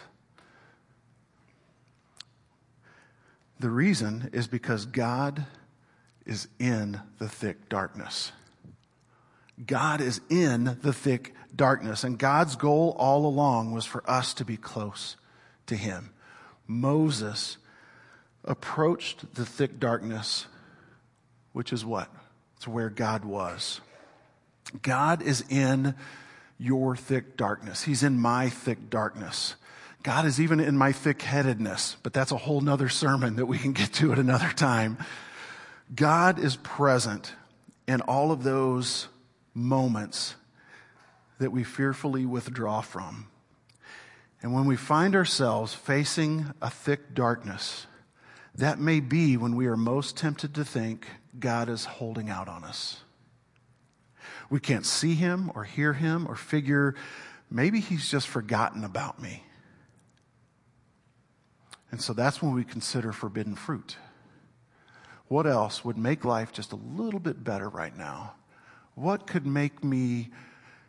The 3.59 3.69
reason 3.69 4.29
is 4.33 4.47
because 4.47 4.85
God 4.85 5.45
is 6.25 6.47
in 6.59 6.99
the 7.19 7.29
thick 7.29 7.69
darkness. 7.69 8.31
God 9.63 10.01
is 10.01 10.21
in 10.29 10.77
the 10.81 10.93
thick 10.93 11.33
darkness, 11.55 12.03
and 12.03 12.17
God's 12.17 12.55
goal 12.55 12.95
all 12.97 13.25
along 13.25 13.71
was 13.71 13.85
for 13.85 14.07
us 14.09 14.33
to 14.35 14.45
be 14.45 14.57
close 14.57 15.15
to 15.67 15.75
Him. 15.75 16.11
Moses 16.67 17.57
approached 18.43 19.35
the 19.35 19.45
thick 19.45 19.79
darkness, 19.79 20.45
which 21.53 21.71
is 21.71 21.85
what? 21.85 22.09
It's 22.57 22.67
where 22.67 22.89
God 22.89 23.23
was. 23.23 23.81
God 24.81 25.21
is 25.21 25.43
in 25.49 25.95
your 26.57 26.95
thick 26.95 27.37
darkness. 27.37 27.83
He's 27.83 28.03
in 28.03 28.19
my 28.19 28.49
thick 28.49 28.89
darkness. 28.89 29.55
God 30.03 30.25
is 30.25 30.39
even 30.39 30.59
in 30.59 30.77
my 30.77 30.91
thick 30.91 31.21
headedness, 31.21 31.97
but 32.03 32.13
that's 32.13 32.31
a 32.31 32.37
whole 32.37 32.61
nother 32.61 32.89
sermon 32.89 33.37
that 33.37 33.47
we 33.47 33.57
can 33.57 33.73
get 33.73 33.91
to 33.93 34.11
at 34.11 34.19
another 34.19 34.51
time. 34.51 34.97
God 35.93 36.39
is 36.39 36.55
present 36.57 37.33
in 37.87 38.01
all 38.01 38.31
of 38.31 38.43
those 38.43 39.07
moments 39.53 40.35
that 41.39 41.51
we 41.51 41.63
fearfully 41.63 42.25
withdraw 42.25 42.81
from. 42.81 43.27
And 44.41 44.53
when 44.53 44.65
we 44.65 44.75
find 44.75 45.15
ourselves 45.15 45.73
facing 45.73 46.53
a 46.61 46.69
thick 46.69 47.13
darkness, 47.13 47.87
that 48.55 48.79
may 48.79 48.99
be 48.99 49.37
when 49.37 49.55
we 49.55 49.67
are 49.67 49.77
most 49.77 50.17
tempted 50.17 50.55
to 50.55 50.65
think 50.65 51.07
God 51.39 51.69
is 51.69 51.85
holding 51.85 52.29
out 52.29 52.47
on 52.47 52.63
us. 52.63 53.01
We 54.49 54.59
can't 54.59 54.85
see 54.85 55.15
him 55.15 55.51
or 55.55 55.63
hear 55.63 55.93
him 55.93 56.27
or 56.27 56.35
figure 56.35 56.95
maybe 57.49 57.79
he's 57.79 58.09
just 58.09 58.27
forgotten 58.27 58.83
about 58.83 59.21
me. 59.21 59.43
And 61.91 62.01
so 62.01 62.13
that's 62.13 62.41
when 62.41 62.53
we 62.53 62.63
consider 62.63 63.11
forbidden 63.11 63.55
fruit. 63.55 63.97
What 65.27 65.47
else 65.47 65.83
would 65.83 65.97
make 65.97 66.23
life 66.23 66.51
just 66.51 66.71
a 66.71 66.75
little 66.75 67.19
bit 67.19 67.43
better 67.43 67.67
right 67.69 67.95
now? 67.95 68.33
What 68.93 69.27
could 69.27 69.45
make 69.45 69.83
me 69.83 70.29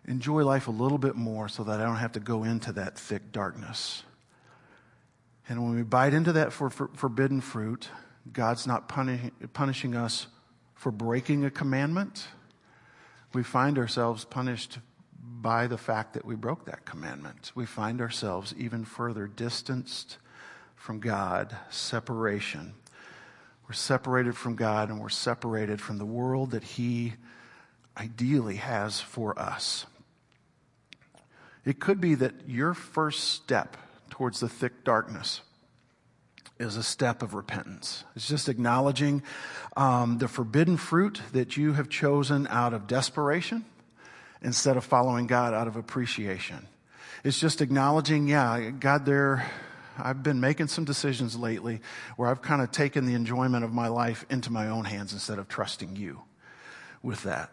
enjoy 0.07 0.45
life 0.45 0.69
a 0.69 0.73
little 0.73 0.99
bit 0.99 1.17
more 1.17 1.49
so 1.49 1.65
that 1.65 1.81
I 1.81 1.85
don't 1.85 1.97
have 1.97 2.13
to 2.13 2.21
go 2.21 2.45
into 2.45 2.73
that 2.73 2.99
thick 2.99 3.33
darkness? 3.33 4.03
And 5.49 5.63
when 5.63 5.75
we 5.75 5.83
bite 5.83 6.13
into 6.13 6.33
that 6.33 6.53
for, 6.53 6.71
for, 6.71 6.91
forbidden 6.95 7.41
fruit, 7.41 7.89
God's 8.33 8.67
not 8.67 8.89
punish, 8.89 9.31
punishing 9.53 9.95
us 9.95 10.27
for 10.75 10.91
breaking 10.91 11.45
a 11.45 11.51
commandment. 11.51 12.27
We 13.33 13.43
find 13.43 13.79
ourselves 13.79 14.25
punished 14.25 14.79
by 15.19 15.67
the 15.67 15.79
fact 15.79 16.15
that 16.15 16.25
we 16.25 16.35
broke 16.35 16.67
that 16.67 16.85
commandment. 16.85 17.53
We 17.55 17.67
find 17.67 18.01
ourselves 18.01 18.55
even 18.59 18.85
further 18.85 19.27
distanced 19.27 20.19
from 20.75 21.01
God, 21.01 21.57
separation. 21.71 22.75
We're 23.69 23.75
separated 23.75 24.37
from 24.37 24.55
God 24.55 24.91
and 24.91 25.01
we're 25.01 25.09
separated 25.09 25.81
from 25.81 25.99
the 25.99 26.07
world 26.07 26.53
that 26.53 26.63
He 26.63 27.15
ideally 27.97 28.57
has 28.57 29.01
for 29.01 29.39
us. 29.39 29.87
It 31.65 31.81
could 31.81 32.01
be 32.01 32.15
that 32.15 32.49
your 32.49 32.75
first 32.75 33.33
step 33.33 33.77
towards 34.09 34.41
the 34.41 34.49
thick 34.49 34.85
darkness 34.85 35.41
is 36.59 36.77
a 36.77 36.83
step 36.83 37.23
of 37.23 37.35
repentance. 37.35 38.05
It's 38.15 38.29
just 38.29 38.49
acknowledging 38.49 39.23
um, 39.77 40.19
the 40.19 40.29
forbidden 40.29 40.77
fruit 40.77 41.21
that 41.33 41.57
you 41.57 41.73
have 41.73 41.89
chosen 41.89 42.47
out 42.49 42.73
of 42.73 42.87
desperation 42.87 43.65
instead 44.43 44.77
of 44.77 44.85
following 44.85 45.27
God 45.27 45.55
out 45.55 45.67
of 45.67 45.77
appreciation. 45.77 46.69
It's 47.25 47.41
just 47.41 47.61
acknowledging, 47.61 48.29
yeah, 48.29 48.71
God, 48.71 49.05
there, 49.05 49.51
I've 49.99 50.23
been 50.23 50.41
making 50.41 50.69
some 50.69 50.85
decisions 50.85 51.37
lately 51.37 51.81
where 52.17 52.29
I've 52.29 52.43
kind 52.43 52.63
of 52.63 52.71
taken 52.71 53.07
the 53.07 53.15
enjoyment 53.15 53.65
of 53.65 53.73
my 53.73 53.89
life 53.89 54.25
into 54.31 54.51
my 54.53 54.69
own 54.69 54.85
hands 54.85 55.13
instead 55.13 55.39
of 55.39 55.49
trusting 55.49 55.97
you 55.97 56.23
with 57.03 57.23
that. 57.23 57.51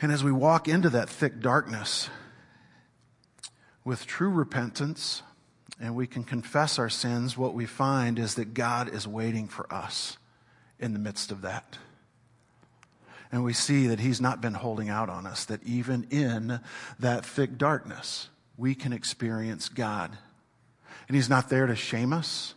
And 0.00 0.12
as 0.12 0.22
we 0.22 0.32
walk 0.32 0.68
into 0.68 0.90
that 0.90 1.08
thick 1.08 1.40
darkness 1.40 2.08
with 3.84 4.06
true 4.06 4.30
repentance, 4.30 5.22
and 5.80 5.94
we 5.94 6.06
can 6.06 6.24
confess 6.24 6.78
our 6.78 6.88
sins, 6.88 7.36
what 7.36 7.54
we 7.54 7.66
find 7.66 8.18
is 8.18 8.34
that 8.34 8.54
God 8.54 8.92
is 8.92 9.06
waiting 9.06 9.48
for 9.48 9.72
us 9.72 10.18
in 10.78 10.92
the 10.92 10.98
midst 10.98 11.30
of 11.30 11.42
that. 11.42 11.78
And 13.30 13.44
we 13.44 13.52
see 13.52 13.86
that 13.88 14.00
He's 14.00 14.20
not 14.20 14.40
been 14.40 14.54
holding 14.54 14.88
out 14.88 15.08
on 15.08 15.26
us, 15.26 15.44
that 15.46 15.62
even 15.64 16.06
in 16.10 16.60
that 16.98 17.24
thick 17.24 17.58
darkness, 17.58 18.28
we 18.56 18.74
can 18.74 18.92
experience 18.92 19.68
God. 19.68 20.16
And 21.08 21.16
He's 21.16 21.28
not 21.28 21.48
there 21.48 21.66
to 21.66 21.74
shame 21.74 22.12
us, 22.12 22.54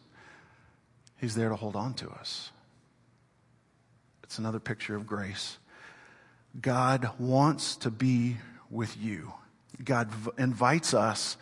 He's 1.19 1.35
there 1.35 1.49
to 1.49 1.55
hold 1.55 1.75
on 1.75 1.93
to 1.95 2.09
us. 2.09 2.51
It's 4.23 4.37
another 4.37 4.59
picture 4.59 4.95
of 4.95 5.05
grace. 5.05 5.57
God 6.59 7.09
wants 7.19 7.75
to 7.77 7.91
be 7.91 8.37
with 8.69 8.97
you. 8.97 9.33
God 9.83 10.09
v- 10.09 10.31
invites 10.37 10.93
us 10.93 11.37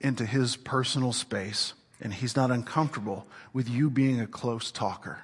into 0.00 0.26
his 0.26 0.56
personal 0.56 1.12
space, 1.12 1.74
and 2.00 2.12
he's 2.12 2.36
not 2.36 2.50
uncomfortable 2.50 3.26
with 3.52 3.68
you 3.68 3.88
being 3.88 4.20
a 4.20 4.26
close 4.26 4.70
talker. 4.70 5.20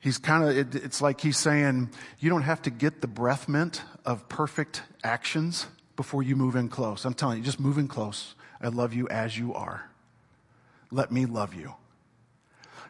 He's 0.00 0.18
kind 0.18 0.44
of, 0.44 0.56
it, 0.56 0.74
it's 0.76 1.02
like 1.02 1.20
he's 1.20 1.36
saying, 1.36 1.90
you 2.20 2.30
don't 2.30 2.42
have 2.42 2.62
to 2.62 2.70
get 2.70 3.00
the 3.00 3.08
breath 3.08 3.48
mint 3.48 3.82
of 4.04 4.28
perfect 4.28 4.82
actions 5.02 5.66
before 5.96 6.22
you 6.22 6.36
move 6.36 6.54
in 6.54 6.68
close. 6.68 7.04
I'm 7.04 7.14
telling 7.14 7.38
you, 7.38 7.44
just 7.44 7.58
move 7.58 7.78
in 7.78 7.88
close. 7.88 8.34
I 8.60 8.68
love 8.68 8.94
you 8.94 9.08
as 9.08 9.38
you 9.38 9.54
are. 9.54 9.88
Let 10.90 11.12
me 11.12 11.26
love 11.26 11.54
you. 11.54 11.74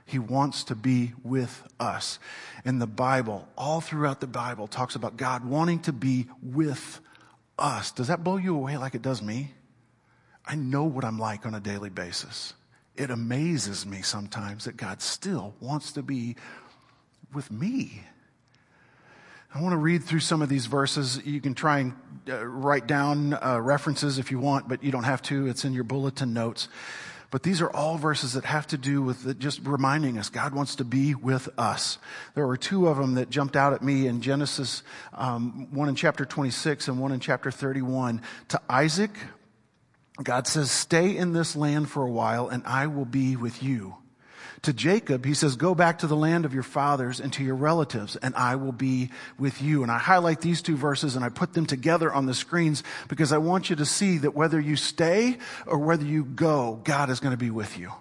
He 0.04 0.18
wants 0.18 0.64
to 0.64 0.74
be 0.74 1.12
with 1.22 1.62
us. 1.78 2.18
And 2.64 2.80
the 2.80 2.86
Bible, 2.86 3.46
all 3.58 3.82
throughout 3.82 4.20
the 4.20 4.26
Bible, 4.26 4.66
talks 4.66 4.94
about 4.94 5.18
God 5.18 5.44
wanting 5.44 5.80
to 5.80 5.92
be 5.92 6.28
with 6.42 7.00
us. 7.58 7.90
Does 7.90 8.06
that 8.08 8.24
blow 8.24 8.36
you 8.36 8.54
away 8.54 8.78
like 8.78 8.94
it 8.94 9.02
does 9.02 9.20
me? 9.20 9.52
I 10.46 10.54
know 10.54 10.84
what 10.84 11.04
I'm 11.04 11.18
like 11.18 11.44
on 11.44 11.54
a 11.54 11.60
daily 11.60 11.90
basis. 11.90 12.54
It 12.96 13.10
amazes 13.10 13.84
me 13.84 14.00
sometimes 14.00 14.64
that 14.64 14.78
God 14.78 15.02
still 15.02 15.54
wants 15.60 15.92
to 15.92 16.02
be 16.02 16.36
with 17.34 17.50
me. 17.50 18.02
I 19.54 19.62
want 19.62 19.72
to 19.72 19.78
read 19.78 20.04
through 20.04 20.20
some 20.20 20.42
of 20.42 20.50
these 20.50 20.66
verses. 20.66 21.24
You 21.24 21.40
can 21.40 21.54
try 21.54 21.78
and 21.78 21.94
uh, 22.28 22.44
write 22.44 22.86
down 22.86 23.32
uh, 23.32 23.58
references 23.58 24.18
if 24.18 24.30
you 24.30 24.38
want, 24.38 24.68
but 24.68 24.84
you 24.84 24.92
don't 24.92 25.04
have 25.04 25.22
to. 25.22 25.46
It's 25.46 25.64
in 25.64 25.72
your 25.72 25.84
bulletin 25.84 26.34
notes. 26.34 26.68
But 27.30 27.42
these 27.42 27.62
are 27.62 27.70
all 27.70 27.96
verses 27.96 28.34
that 28.34 28.44
have 28.44 28.66
to 28.68 28.78
do 28.78 29.00
with 29.00 29.38
just 29.38 29.60
reminding 29.64 30.18
us 30.18 30.28
God 30.28 30.54
wants 30.54 30.76
to 30.76 30.84
be 30.84 31.14
with 31.14 31.48
us. 31.58 31.98
There 32.34 32.46
were 32.46 32.58
two 32.58 32.88
of 32.88 32.98
them 32.98 33.14
that 33.14 33.30
jumped 33.30 33.56
out 33.56 33.72
at 33.72 33.82
me 33.82 34.06
in 34.06 34.20
Genesis, 34.20 34.82
um, 35.14 35.68
one 35.72 35.88
in 35.88 35.94
chapter 35.94 36.26
26 36.26 36.88
and 36.88 37.00
one 37.00 37.12
in 37.12 37.20
chapter 37.20 37.50
31. 37.50 38.22
To 38.48 38.60
Isaac, 38.68 39.10
God 40.22 40.46
says, 40.46 40.70
Stay 40.70 41.16
in 41.16 41.32
this 41.32 41.56
land 41.56 41.90
for 41.90 42.02
a 42.02 42.10
while, 42.10 42.48
and 42.48 42.62
I 42.66 42.86
will 42.86 43.06
be 43.06 43.36
with 43.36 43.62
you. 43.62 43.96
To 44.62 44.72
Jacob, 44.72 45.24
he 45.24 45.34
says, 45.34 45.56
Go 45.56 45.74
back 45.74 45.98
to 45.98 46.06
the 46.06 46.16
land 46.16 46.44
of 46.44 46.54
your 46.54 46.62
fathers 46.62 47.20
and 47.20 47.32
to 47.34 47.44
your 47.44 47.54
relatives, 47.54 48.16
and 48.16 48.34
I 48.34 48.56
will 48.56 48.72
be 48.72 49.10
with 49.38 49.62
you. 49.62 49.82
And 49.82 49.92
I 49.92 49.98
highlight 49.98 50.40
these 50.40 50.62
two 50.62 50.76
verses 50.76 51.16
and 51.16 51.24
I 51.24 51.28
put 51.28 51.52
them 51.54 51.66
together 51.66 52.12
on 52.12 52.26
the 52.26 52.34
screens 52.34 52.82
because 53.08 53.32
I 53.32 53.38
want 53.38 53.70
you 53.70 53.76
to 53.76 53.84
see 53.84 54.18
that 54.18 54.34
whether 54.34 54.60
you 54.60 54.76
stay 54.76 55.38
or 55.66 55.78
whether 55.78 56.04
you 56.04 56.24
go, 56.24 56.80
God 56.84 57.10
is 57.10 57.20
going 57.20 57.32
to 57.32 57.38
be 57.38 57.50
with 57.50 57.78
you. 57.78 57.92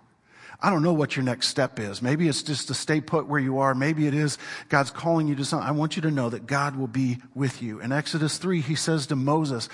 I 0.59 0.71
don't 0.71 0.81
know 0.81 0.93
what 0.93 1.15
your 1.15 1.23
next 1.23 1.49
step 1.49 1.79
is. 1.79 2.01
Maybe 2.01 2.27
it's 2.27 2.41
just 2.41 2.69
to 2.69 2.73
stay 2.73 2.99
put 2.99 3.27
where 3.27 3.39
you 3.39 3.59
are. 3.59 3.75
Maybe 3.75 4.07
it 4.07 4.15
is 4.15 4.39
God's 4.69 4.89
calling 4.89 5.27
you 5.27 5.35
to 5.35 5.45
something. 5.45 5.67
I 5.67 5.71
want 5.71 5.95
you 5.95 6.01
to 6.03 6.11
know 6.11 6.29
that 6.29 6.47
God 6.47 6.75
will 6.75 6.87
be 6.87 7.19
with 7.35 7.61
you. 7.61 7.79
In 7.79 7.91
Exodus 7.91 8.39
3, 8.39 8.61
he 8.61 8.73
says 8.73 9.05
to 9.07 9.15
Moses, 9.15 9.69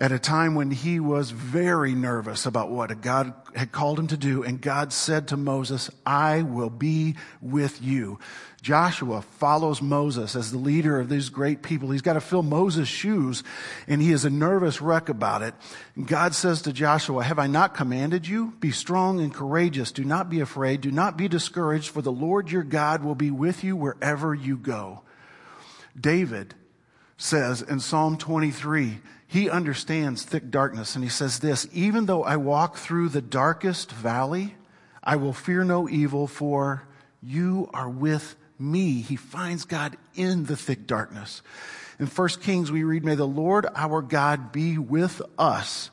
at 0.00 0.12
a 0.12 0.18
time 0.18 0.54
when 0.54 0.70
he 0.70 0.98
was 0.98 1.30
very 1.30 1.94
nervous 1.94 2.46
about 2.46 2.70
what 2.70 3.02
God 3.02 3.34
had 3.54 3.70
called 3.70 3.98
him 3.98 4.06
to 4.06 4.16
do. 4.16 4.42
And 4.42 4.58
God 4.58 4.94
said 4.94 5.28
to 5.28 5.36
Moses, 5.36 5.90
I 6.06 6.40
will 6.40 6.70
be 6.70 7.16
with 7.42 7.82
you. 7.82 8.18
Joshua 8.62 9.20
follows 9.20 9.82
Moses 9.82 10.34
as 10.34 10.52
the 10.52 10.58
leader 10.58 10.98
of 10.98 11.10
these 11.10 11.28
great 11.28 11.62
people. 11.62 11.90
He's 11.90 12.00
got 12.00 12.14
to 12.14 12.20
fill 12.20 12.42
Moses' 12.42 12.88
shoes 12.88 13.42
and 13.86 14.00
he 14.00 14.10
is 14.10 14.24
a 14.24 14.30
nervous 14.30 14.80
wreck 14.80 15.10
about 15.10 15.42
it. 15.42 15.54
And 15.96 16.08
God 16.08 16.34
says 16.34 16.62
to 16.62 16.72
Joshua, 16.72 17.22
have 17.22 17.38
I 17.38 17.46
not 17.46 17.74
commanded 17.74 18.26
you? 18.26 18.54
Be 18.58 18.70
strong 18.70 19.20
and 19.20 19.34
courageous. 19.34 19.92
Do 19.92 20.04
not 20.04 20.30
be 20.30 20.40
afraid. 20.40 20.80
Do 20.80 20.90
not 20.90 21.18
be 21.18 21.28
discouraged 21.28 21.90
for 21.90 22.00
the 22.00 22.12
Lord 22.12 22.50
your 22.50 22.62
God 22.62 23.04
will 23.04 23.14
be 23.14 23.30
with 23.30 23.62
you 23.62 23.76
wherever 23.76 24.34
you 24.34 24.56
go. 24.56 25.02
David 25.98 26.54
says 27.20 27.60
in 27.60 27.78
Psalm 27.80 28.16
23, 28.16 28.98
he 29.26 29.50
understands 29.50 30.22
thick 30.22 30.50
darkness 30.50 30.94
and 30.94 31.04
he 31.04 31.10
says 31.10 31.38
this, 31.38 31.68
even 31.72 32.06
though 32.06 32.24
I 32.24 32.36
walk 32.36 32.76
through 32.76 33.10
the 33.10 33.20
darkest 33.20 33.92
valley, 33.92 34.54
I 35.04 35.16
will 35.16 35.32
fear 35.32 35.62
no 35.62 35.88
evil 35.88 36.26
for 36.26 36.86
you 37.22 37.68
are 37.74 37.88
with 37.88 38.36
me. 38.58 39.02
He 39.02 39.16
finds 39.16 39.66
God 39.66 39.96
in 40.14 40.44
the 40.44 40.56
thick 40.56 40.86
darkness. 40.86 41.42
In 41.98 42.06
1 42.06 42.28
Kings, 42.40 42.72
we 42.72 42.84
read, 42.84 43.04
may 43.04 43.14
the 43.14 43.26
Lord 43.26 43.66
our 43.74 44.00
God 44.00 44.50
be 44.50 44.78
with 44.78 45.20
us 45.38 45.90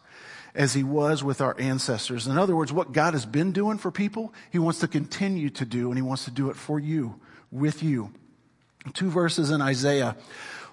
as 0.56 0.74
he 0.74 0.84
was 0.84 1.24
with 1.24 1.42
our 1.42 1.56
ancestors. 1.60 2.26
In 2.26 2.38
other 2.38 2.56
words, 2.56 2.72
what 2.72 2.94
God 2.94 3.14
has 3.14 3.26
been 3.26 3.52
doing 3.52 3.78
for 3.78 3.92
people, 3.92 4.34
he 4.50 4.60
wants 4.60 4.80
to 4.80 4.88
continue 4.88 5.50
to 5.52 5.66
do 5.66 5.90
and 5.90 5.98
he 5.98 6.02
wants 6.02 6.24
to 6.26 6.32
do 6.32 6.50
it 6.50 6.56
for 6.56 6.80
you, 6.80 7.20
with 7.52 7.84
you. 7.84 8.14
Two 8.94 9.12
verses 9.12 9.52
in 9.52 9.62
Isaiah. 9.62 10.16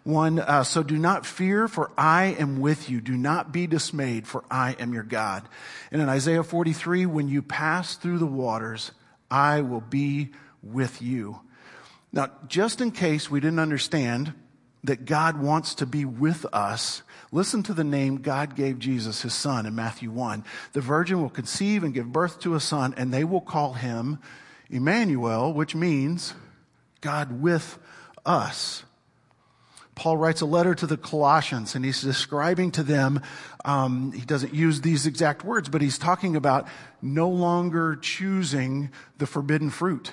One, 0.05 0.39
uh, 0.39 0.65
so 0.65 0.83
do 0.83 0.99
not 0.99 1.25
fear, 1.25 1.67
for 1.67 1.91
I 1.97 2.37
am 2.39 2.61
with 2.61 2.91
you. 2.91 3.01
Do 3.01 3.17
not 3.17 3.53
be 3.53 3.67
dismayed, 3.67 4.27
for 4.27 4.45
I 4.51 4.77
am 4.79 4.93
your 4.93 5.03
God. 5.03 5.49
And 5.91 6.03
in 6.03 6.11
Isaiah 6.11 6.45
43, 6.45 7.07
when 7.07 7.29
you 7.29 7.41
pass 7.41 7.97
through 7.97 8.19
the 8.19 8.27
waters, 8.27 8.93
I 9.31 9.63
will 9.63 9.81
be 9.81 10.31
with 10.63 11.01
you. 11.01 11.41
Now, 12.13 12.31
just 12.49 12.83
in 12.83 12.91
case 12.91 13.31
we 13.31 13.41
didn't 13.41 13.59
understand 13.59 14.35
that 14.85 15.07
God 15.07 15.41
wants 15.41 15.75
to 15.77 15.87
be 15.87 16.05
with 16.05 16.45
us, 16.53 17.03
listen 17.33 17.63
to 17.63 17.73
the 17.73 17.83
name 17.83 18.19
God 18.19 18.55
gave 18.55 18.79
Jesus, 18.79 19.23
his 19.23 19.33
son, 19.33 19.65
in 19.65 19.75
Matthew 19.75 20.11
1. 20.11 20.45
The 20.75 20.83
virgin 20.83 21.23
will 21.23 21.31
conceive 21.31 21.83
and 21.83 21.95
give 21.95 22.13
birth 22.13 22.41
to 22.41 22.55
a 22.55 22.61
son, 22.61 22.93
and 22.99 23.13
they 23.13 23.25
will 23.25 23.41
call 23.41 23.73
him 23.73 24.19
Emmanuel, 24.69 25.55
which 25.55 25.75
means 25.75 26.35
God 27.01 27.41
with 27.41 27.79
us. 28.27 28.85
Paul 29.95 30.17
writes 30.17 30.41
a 30.41 30.47
letter 30.47 30.75
to 30.75 30.87
the 30.87 30.97
Colossians 30.97 31.75
and 31.75 31.85
he's 31.85 32.03
describing 32.03 32.73
to 32.73 32.83
them, 32.83 33.21
um, 33.65 34.13
he 34.13 34.25
doesn't 34.25 34.53
use 34.53 34.81
these 34.81 35.07
exact 35.07 35.45
words, 35.45 35.69
but 35.69 35.83
he's 35.83 35.99
talking 35.99 36.37
about 36.37 36.67
no 37.01 37.29
longer 37.29 37.97
choosing 37.97 38.91
the 39.19 39.27
forbidden 39.27 39.71
fruit. 39.71 40.11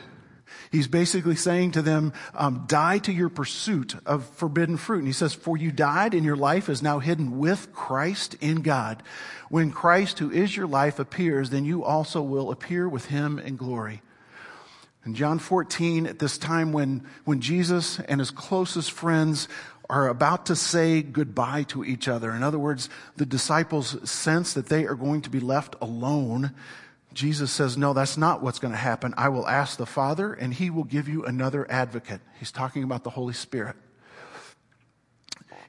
He's 0.71 0.87
basically 0.87 1.35
saying 1.35 1.71
to 1.71 1.81
them, 1.81 2.13
um, 2.33 2.65
die 2.67 2.99
to 2.99 3.11
your 3.11 3.29
pursuit 3.29 3.95
of 4.05 4.25
forbidden 4.35 4.77
fruit. 4.77 4.99
And 4.99 5.07
he 5.07 5.13
says, 5.13 5.33
for 5.33 5.57
you 5.57 5.71
died 5.71 6.13
and 6.13 6.23
your 6.23 6.35
life 6.35 6.69
is 6.69 6.81
now 6.81 6.99
hidden 6.99 7.39
with 7.39 7.73
Christ 7.73 8.35
in 8.39 8.61
God. 8.61 9.03
When 9.49 9.71
Christ, 9.71 10.19
who 10.19 10.31
is 10.31 10.55
your 10.55 10.67
life, 10.67 10.99
appears, 10.99 11.49
then 11.49 11.65
you 11.65 11.83
also 11.83 12.21
will 12.21 12.51
appear 12.51 12.87
with 12.87 13.07
him 13.07 13.39
in 13.39 13.57
glory. 13.57 14.01
In 15.03 15.15
John 15.15 15.39
14, 15.39 16.05
at 16.05 16.19
this 16.19 16.37
time 16.37 16.73
when, 16.73 17.03
when 17.25 17.41
Jesus 17.41 17.99
and 18.01 18.19
his 18.19 18.29
closest 18.29 18.91
friends 18.91 19.47
are 19.91 20.07
about 20.07 20.45
to 20.45 20.55
say 20.55 21.01
goodbye 21.01 21.63
to 21.63 21.83
each 21.83 22.07
other. 22.07 22.31
In 22.31 22.43
other 22.43 22.57
words, 22.57 22.89
the 23.17 23.25
disciples 23.25 24.09
sense 24.09 24.53
that 24.53 24.67
they 24.67 24.85
are 24.85 24.95
going 24.95 25.21
to 25.21 25.29
be 25.29 25.41
left 25.41 25.75
alone. 25.81 26.53
Jesus 27.13 27.51
says, 27.51 27.77
No, 27.77 27.91
that's 27.91 28.17
not 28.17 28.41
what's 28.41 28.57
going 28.57 28.71
to 28.71 28.77
happen. 28.77 29.13
I 29.17 29.27
will 29.27 29.45
ask 29.45 29.77
the 29.77 29.85
Father, 29.85 30.33
and 30.33 30.53
he 30.53 30.69
will 30.69 30.85
give 30.85 31.09
you 31.09 31.25
another 31.25 31.69
advocate. 31.69 32.21
He's 32.39 32.53
talking 32.53 32.83
about 32.83 33.03
the 33.03 33.09
Holy 33.09 33.33
Spirit. 33.33 33.75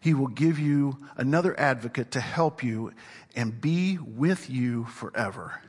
He 0.01 0.15
will 0.15 0.29
give 0.29 0.57
you 0.57 0.99
another 1.17 1.59
advocate 1.59 2.13
to 2.13 2.21
help 2.21 2.63
you 2.63 2.93
and 3.35 3.61
be 3.61 3.99
with 3.99 4.49
you 4.49 4.85
forever. 4.85 5.61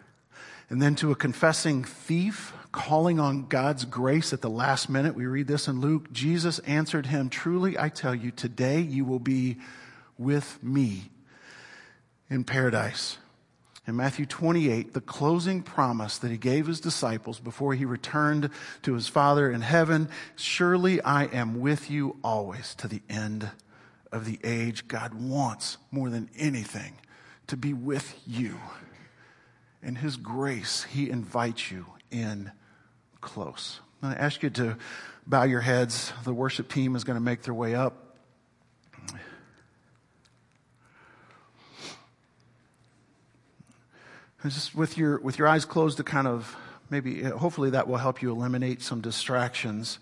And 0.70 0.80
then 0.80 0.94
to 0.96 1.12
a 1.12 1.16
confessing 1.16 1.84
thief 1.84 2.54
calling 2.74 3.20
on 3.20 3.46
God's 3.46 3.86
grace 3.86 4.34
at 4.34 4.42
the 4.42 4.50
last 4.50 4.90
minute, 4.90 5.16
we 5.16 5.26
read 5.26 5.48
this 5.48 5.70
in 5.70 5.80
Luke. 5.80 6.12
Jesus 6.12 6.60
answered 6.60 7.06
him, 7.06 7.30
Truly 7.30 7.80
I 7.80 7.88
tell 7.88 8.14
you, 8.14 8.32
today 8.32 8.82
you 8.82 9.06
will 9.06 9.20
be 9.20 9.58
with 10.18 10.62
me 10.62 11.12
in 12.30 12.44
paradise. 12.44 13.20
In 13.86 13.96
Matthew 13.96 14.26
28, 14.26 14.94
the 14.94 15.02
closing 15.02 15.62
promise 15.62 16.18
that 16.18 16.32
he 16.32 16.38
gave 16.38 16.68
his 16.68 16.80
disciples 16.80 17.40
before 17.40 17.76
he 17.76 17.86
returned 17.86 18.50
to 18.82 18.94
his 18.94 19.08
Father 19.08 19.52
in 19.52 19.62
heaven 19.62 20.10
Surely 20.36 21.00
I 21.02 21.26
am 21.26 21.60
with 21.60 21.92
you 21.92 22.18
always 22.24 22.74
to 22.76 22.88
the 22.88 23.02
end 23.08 23.52
of 24.12 24.26
the 24.26 24.40
age. 24.44 24.88
God 24.88 25.14
wants 25.14 25.78
more 25.92 26.10
than 26.10 26.30
anything 26.38 26.94
to 27.48 27.56
be 27.56 27.74
with 27.74 28.20
you. 28.26 28.58
In 29.84 29.96
his 29.96 30.18
grace, 30.18 30.84
he 30.84 31.10
invites 31.10 31.70
you 31.70 31.86
in 32.10 32.52
close. 33.24 33.80
I'm 34.02 34.10
going 34.10 34.18
to 34.18 34.22
ask 34.22 34.44
you 34.44 34.50
to 34.52 34.78
bow 35.26 35.44
your 35.44 35.62
heads. 35.62 36.14
The 36.26 36.34
worship 36.34 36.70
team 36.70 36.96
is 36.96 37.04
going 37.04 37.16
to 37.16 37.24
make 37.24 37.42
their 37.44 37.54
way 37.54 37.74
up. 37.74 38.04
just 44.44 44.76
with 44.76 44.98
your, 44.98 45.20
with 45.22 45.40
your 45.40 45.48
eyes 45.48 45.64
closed 45.64 45.96
to 45.98 46.04
kind 46.04 46.28
of 46.28 46.58
maybe, 46.90 47.24
hopefully 47.24 47.70
that 47.70 47.88
will 47.88 47.98
help 47.98 48.22
you 48.22 48.30
eliminate 48.30 48.82
some 48.82 49.00
distractions. 49.00 50.00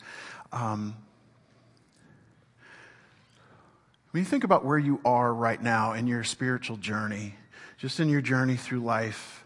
Um, 0.52 0.96
when 4.10 4.24
you 4.24 4.26
think 4.26 4.44
about 4.44 4.66
where 4.66 4.80
you 4.80 5.00
are 5.06 5.32
right 5.32 5.62
now 5.62 5.94
in 5.94 6.08
your 6.08 6.24
spiritual 6.24 6.78
journey, 6.78 7.36
just 7.78 8.00
in 8.00 8.10
your 8.10 8.22
journey 8.22 8.56
through 8.56 8.80
life, 8.80 9.46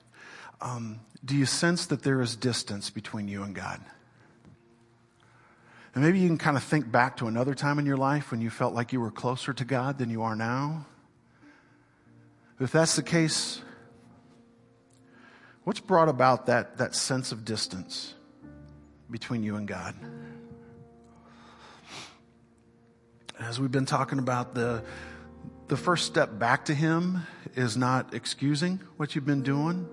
um, 0.61 1.01
do 1.25 1.35
you 1.35 1.45
sense 1.45 1.87
that 1.87 2.03
there 2.03 2.21
is 2.21 2.35
distance 2.35 2.89
between 2.89 3.27
you 3.27 3.43
and 3.43 3.53
God? 3.53 3.81
And 5.93 6.03
maybe 6.03 6.19
you 6.19 6.27
can 6.27 6.37
kind 6.37 6.55
of 6.55 6.63
think 6.63 6.91
back 6.91 7.17
to 7.17 7.27
another 7.27 7.55
time 7.55 7.79
in 7.79 7.85
your 7.85 7.97
life 7.97 8.31
when 8.31 8.41
you 8.41 8.49
felt 8.49 8.73
like 8.73 8.93
you 8.93 9.01
were 9.01 9.11
closer 9.11 9.53
to 9.53 9.65
God 9.65 9.97
than 9.97 10.09
you 10.09 10.21
are 10.21 10.35
now. 10.35 10.85
If 12.59 12.71
that's 12.71 12.95
the 12.95 13.03
case, 13.03 13.61
What's 15.65 15.79
brought 15.79 16.09
about 16.09 16.45
that, 16.45 16.77
that 16.77 16.93
sense 16.93 17.31
of 17.31 17.43
distance 17.43 18.13
between 19.09 19.41
you 19.41 19.55
and 19.55 19.67
God? 19.67 19.95
As 23.39 23.59
we've 23.59 23.71
been 23.71 23.87
talking 23.87 24.19
about, 24.19 24.53
the, 24.53 24.83
the 25.67 25.75
first 25.75 26.05
step 26.05 26.37
back 26.37 26.65
to 26.65 26.75
Him 26.75 27.23
is 27.55 27.75
not 27.75 28.13
excusing 28.13 28.79
what 28.97 29.15
you've 29.15 29.25
been 29.25 29.41
doing. 29.41 29.89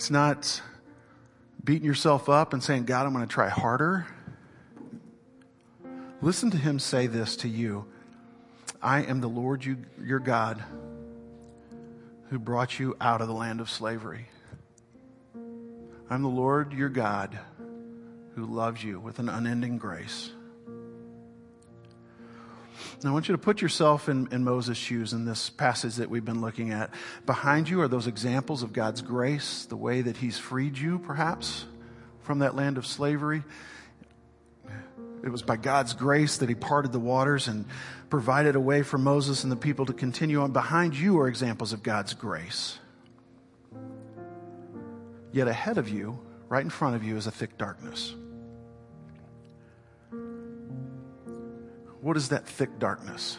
It's 0.00 0.10
not 0.10 0.62
beating 1.62 1.84
yourself 1.84 2.30
up 2.30 2.54
and 2.54 2.64
saying, 2.64 2.86
God, 2.86 3.04
I'm 3.04 3.12
going 3.12 3.28
to 3.28 3.30
try 3.30 3.50
harder. 3.50 4.06
Listen 6.22 6.50
to 6.52 6.56
Him 6.56 6.78
say 6.78 7.06
this 7.06 7.36
to 7.36 7.48
you 7.48 7.84
I 8.80 9.02
am 9.02 9.20
the 9.20 9.28
Lord 9.28 9.62
you, 9.62 9.76
your 10.02 10.18
God 10.18 10.64
who 12.30 12.38
brought 12.38 12.78
you 12.78 12.96
out 12.98 13.20
of 13.20 13.28
the 13.28 13.34
land 13.34 13.60
of 13.60 13.68
slavery. 13.68 14.28
I'm 16.08 16.22
the 16.22 16.28
Lord 16.28 16.72
your 16.72 16.88
God 16.88 17.38
who 18.36 18.46
loves 18.46 18.82
you 18.82 18.98
with 19.00 19.18
an 19.18 19.28
unending 19.28 19.76
grace. 19.76 20.30
Now, 23.02 23.10
I 23.10 23.12
want 23.12 23.28
you 23.28 23.32
to 23.32 23.38
put 23.38 23.62
yourself 23.62 24.08
in, 24.08 24.28
in, 24.32 24.44
Moses' 24.44 24.76
shoes 24.76 25.12
in 25.12 25.24
this 25.24 25.50
passage 25.50 25.96
that 25.96 26.10
we've 26.10 26.24
been 26.24 26.40
looking 26.40 26.70
at. 26.70 26.92
Behind 27.26 27.68
you 27.68 27.80
are 27.80 27.88
those 27.88 28.06
examples 28.06 28.62
of 28.62 28.72
God's 28.72 29.02
grace, 29.02 29.66
the 29.66 29.76
way 29.76 30.02
that 30.02 30.16
He's 30.16 30.38
freed 30.38 30.76
you, 30.76 30.98
perhaps, 30.98 31.64
from 32.22 32.40
that 32.40 32.54
land 32.54 32.78
of 32.78 32.86
slavery. 32.86 33.42
It 35.22 35.28
was 35.28 35.42
by 35.42 35.56
God's 35.56 35.94
grace 35.94 36.38
that 36.38 36.48
He 36.48 36.54
parted 36.54 36.92
the 36.92 37.00
waters 37.00 37.48
and 37.48 37.66
provided 38.08 38.56
a 38.56 38.60
way 38.60 38.82
for 38.82 38.98
Moses 38.98 39.44
and 39.44 39.52
the 39.52 39.56
people 39.56 39.86
to 39.86 39.92
continue 39.92 40.40
on. 40.40 40.52
Behind 40.52 40.96
you 40.96 41.18
are 41.20 41.28
examples 41.28 41.72
of 41.72 41.82
God's 41.82 42.14
grace. 42.14 42.78
Yet 45.32 45.46
ahead 45.46 45.78
of 45.78 45.88
you, 45.88 46.18
right 46.48 46.64
in 46.64 46.70
front 46.70 46.96
of 46.96 47.04
you, 47.04 47.16
is 47.16 47.26
a 47.26 47.30
thick 47.30 47.56
darkness. 47.56 48.14
What 52.00 52.16
is 52.16 52.30
that 52.30 52.46
thick 52.46 52.78
darkness? 52.78 53.38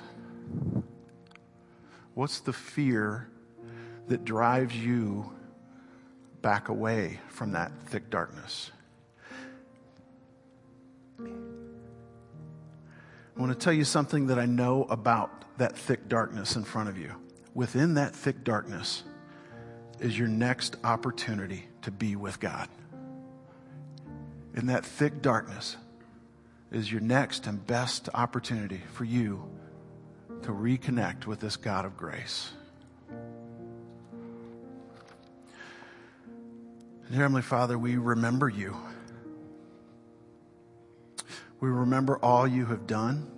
What's 2.13 2.41
the 2.41 2.53
fear 2.53 3.27
that 4.07 4.23
drives 4.23 4.75
you 4.75 5.31
back 6.41 6.69
away 6.69 7.19
from 7.29 7.53
that 7.53 7.71
thick 7.87 8.09
darkness? 8.09 8.71
I 11.19 13.39
want 13.39 13.51
to 13.51 13.57
tell 13.57 13.73
you 13.73 13.85
something 13.85 14.27
that 14.27 14.37
I 14.37 14.45
know 14.45 14.83
about 14.83 15.57
that 15.57 15.77
thick 15.77 16.07
darkness 16.07 16.55
in 16.55 16.63
front 16.63 16.89
of 16.89 16.97
you. 16.97 17.15
Within 17.55 17.95
that 17.95 18.15
thick 18.15 18.43
darkness 18.43 19.03
is 19.99 20.17
your 20.17 20.27
next 20.27 20.77
opportunity 20.83 21.67
to 21.81 21.91
be 21.91 22.15
with 22.15 22.39
God. 22.39 22.69
In 24.53 24.67
that 24.67 24.85
thick 24.85 25.21
darkness 25.21 25.77
is 26.71 26.91
your 26.91 27.01
next 27.01 27.47
and 27.47 27.65
best 27.67 28.07
opportunity 28.13 28.81
for 28.93 29.03
you 29.03 29.43
to 30.43 30.51
reconnect 30.51 31.25
with 31.25 31.39
this 31.39 31.57
God 31.57 31.85
of 31.85 31.97
grace. 31.97 32.51
And 37.07 37.15
Heavenly 37.15 37.41
Father, 37.41 37.77
we 37.77 37.97
remember 37.97 38.47
you. 38.47 38.77
We 41.59 41.69
remember 41.69 42.17
all 42.17 42.47
you 42.47 42.65
have 42.67 42.87
done, 42.87 43.29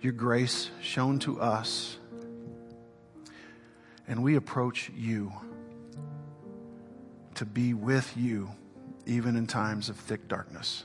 your 0.00 0.12
grace 0.12 0.70
shown 0.82 1.18
to 1.20 1.40
us, 1.40 1.96
and 4.06 4.22
we 4.22 4.36
approach 4.36 4.90
you 4.94 5.32
to 7.36 7.44
be 7.46 7.74
with 7.74 8.16
you 8.16 8.50
even 9.06 9.34
in 9.34 9.46
times 9.46 9.88
of 9.88 9.96
thick 9.96 10.28
darkness. 10.28 10.84